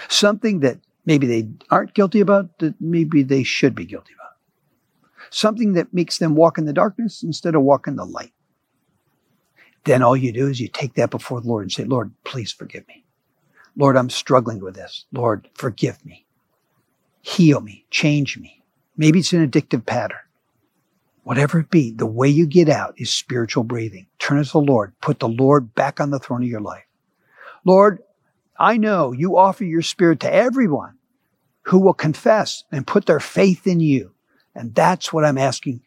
Something 0.09 0.59
that 0.59 0.79
maybe 1.05 1.25
they 1.25 1.47
aren't 1.71 1.93
guilty 1.93 2.19
about 2.19 2.59
that 2.59 2.75
maybe 2.81 3.23
they 3.23 3.43
should 3.43 3.73
be 3.75 3.85
guilty 3.85 4.11
about. 4.13 4.33
Something 5.29 5.71
that 5.73 5.93
makes 5.93 6.17
them 6.17 6.35
walk 6.35 6.57
in 6.57 6.65
the 6.65 6.73
darkness 6.73 7.23
instead 7.23 7.55
of 7.55 7.61
walk 7.61 7.87
in 7.87 7.95
the 7.95 8.05
light. 8.05 8.33
Then 9.85 10.03
all 10.03 10.17
you 10.17 10.33
do 10.33 10.47
is 10.47 10.59
you 10.59 10.67
take 10.67 10.95
that 10.95 11.11
before 11.11 11.39
the 11.39 11.47
Lord 11.47 11.63
and 11.63 11.71
say, 11.71 11.85
Lord, 11.85 12.11
please 12.25 12.51
forgive 12.51 12.85
me. 12.89 13.05
Lord, 13.77 13.95
I'm 13.95 14.09
struggling 14.09 14.59
with 14.59 14.75
this. 14.75 15.05
Lord, 15.13 15.47
forgive 15.53 16.05
me. 16.05 16.25
Heal 17.21 17.61
me. 17.61 17.85
Change 17.89 18.37
me. 18.37 18.63
Maybe 18.97 19.19
it's 19.19 19.31
an 19.31 19.49
addictive 19.49 19.85
pattern 19.85 20.17
whatever 21.25 21.59
it 21.59 21.71
be, 21.71 21.91
the 21.91 22.05
way 22.05 22.29
you 22.29 22.45
get 22.45 22.69
out 22.69 22.93
is 22.97 23.09
spiritual 23.09 23.63
breathing. 23.63 24.05
Turn 24.19 24.41
to 24.41 24.49
the 24.49 24.59
Lord. 24.59 24.93
Put 25.01 25.19
the 25.19 25.27
Lord 25.27 25.73
back 25.73 25.99
on 25.99 26.11
the 26.11 26.19
throne 26.19 26.43
of 26.43 26.47
your 26.47 26.61
life. 26.61 26.85
Lord, 27.65 27.99
I 28.59 28.77
know 28.77 29.11
you 29.11 29.35
offer 29.35 29.63
your 29.63 29.81
spirit 29.81 30.19
to 30.19 30.31
everyone 30.31 30.99
who 31.63 31.79
will 31.79 31.95
confess 31.95 32.63
and 32.71 32.85
put 32.85 33.07
their 33.07 33.19
faith 33.19 33.65
in 33.65 33.79
you. 33.79 34.13
And 34.53 34.75
that's 34.75 35.11
what 35.11 35.25
I'm 35.25 35.39
asking 35.39 35.81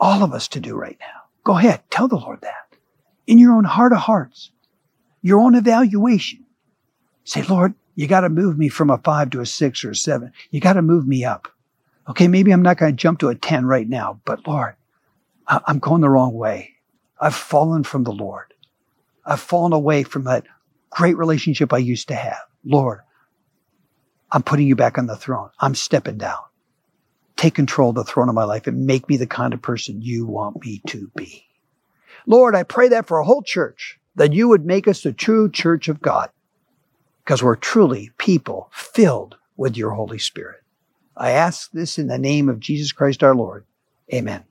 all 0.00 0.24
of 0.24 0.32
us 0.32 0.48
to 0.48 0.60
do 0.60 0.74
right 0.74 0.98
now. 1.00 1.22
Go 1.44 1.56
ahead. 1.56 1.82
Tell 1.88 2.08
the 2.08 2.16
Lord 2.16 2.40
that 2.40 2.76
in 3.28 3.38
your 3.38 3.54
own 3.54 3.64
heart 3.64 3.92
of 3.92 3.98
hearts, 3.98 4.50
your 5.22 5.38
own 5.38 5.54
evaluation. 5.54 6.46
Say, 7.22 7.42
Lord, 7.42 7.74
you 7.94 8.08
got 8.08 8.22
to 8.22 8.28
move 8.28 8.58
me 8.58 8.68
from 8.68 8.90
a 8.90 8.98
five 8.98 9.30
to 9.30 9.40
a 9.40 9.46
six 9.46 9.84
or 9.84 9.90
a 9.90 9.94
seven. 9.94 10.32
You 10.50 10.60
got 10.60 10.72
to 10.72 10.82
move 10.82 11.06
me 11.06 11.24
up. 11.24 11.46
Okay, 12.08 12.26
maybe 12.26 12.52
I'm 12.52 12.62
not 12.62 12.78
going 12.78 12.92
to 12.92 12.96
jump 12.96 13.18
to 13.20 13.28
a 13.28 13.34
10 13.34 13.66
right 13.66 13.88
now, 13.88 14.20
but 14.24 14.46
Lord, 14.46 14.76
I'm 15.46 15.78
going 15.78 16.00
the 16.00 16.08
wrong 16.08 16.32
way. 16.32 16.74
I've 17.20 17.34
fallen 17.34 17.84
from 17.84 18.04
the 18.04 18.12
Lord. 18.12 18.54
I've 19.26 19.40
fallen 19.40 19.72
away 19.72 20.04
from 20.04 20.24
that 20.24 20.46
great 20.90 21.16
relationship 21.16 21.72
I 21.72 21.78
used 21.78 22.08
to 22.08 22.14
have. 22.14 22.40
Lord, 22.64 23.00
I'm 24.32 24.42
putting 24.42 24.66
you 24.66 24.76
back 24.76 24.98
on 24.98 25.06
the 25.06 25.16
throne. 25.16 25.50
I'm 25.60 25.74
stepping 25.74 26.18
down. 26.18 26.38
Take 27.36 27.54
control 27.54 27.90
of 27.90 27.96
the 27.96 28.04
throne 28.04 28.28
of 28.28 28.34
my 28.34 28.44
life 28.44 28.66
and 28.66 28.86
make 28.86 29.08
me 29.08 29.16
the 29.16 29.26
kind 29.26 29.52
of 29.52 29.62
person 29.62 30.02
you 30.02 30.26
want 30.26 30.64
me 30.64 30.80
to 30.88 31.10
be. 31.14 31.46
Lord, 32.26 32.54
I 32.54 32.62
pray 32.62 32.88
that 32.88 33.06
for 33.06 33.18
a 33.18 33.24
whole 33.24 33.42
church, 33.42 33.98
that 34.16 34.32
you 34.32 34.48
would 34.48 34.66
make 34.66 34.88
us 34.88 35.02
the 35.02 35.12
true 35.12 35.50
church 35.50 35.88
of 35.88 36.00
God, 36.00 36.30
because 37.24 37.42
we're 37.42 37.56
truly 37.56 38.10
people 38.18 38.70
filled 38.72 39.36
with 39.56 39.76
your 39.76 39.92
Holy 39.92 40.18
Spirit. 40.18 40.60
I 41.18 41.32
ask 41.32 41.70
this 41.72 41.98
in 41.98 42.06
the 42.06 42.18
name 42.18 42.48
of 42.48 42.60
Jesus 42.60 42.92
Christ 42.92 43.24
our 43.24 43.34
Lord. 43.34 43.64
Amen. 44.14 44.44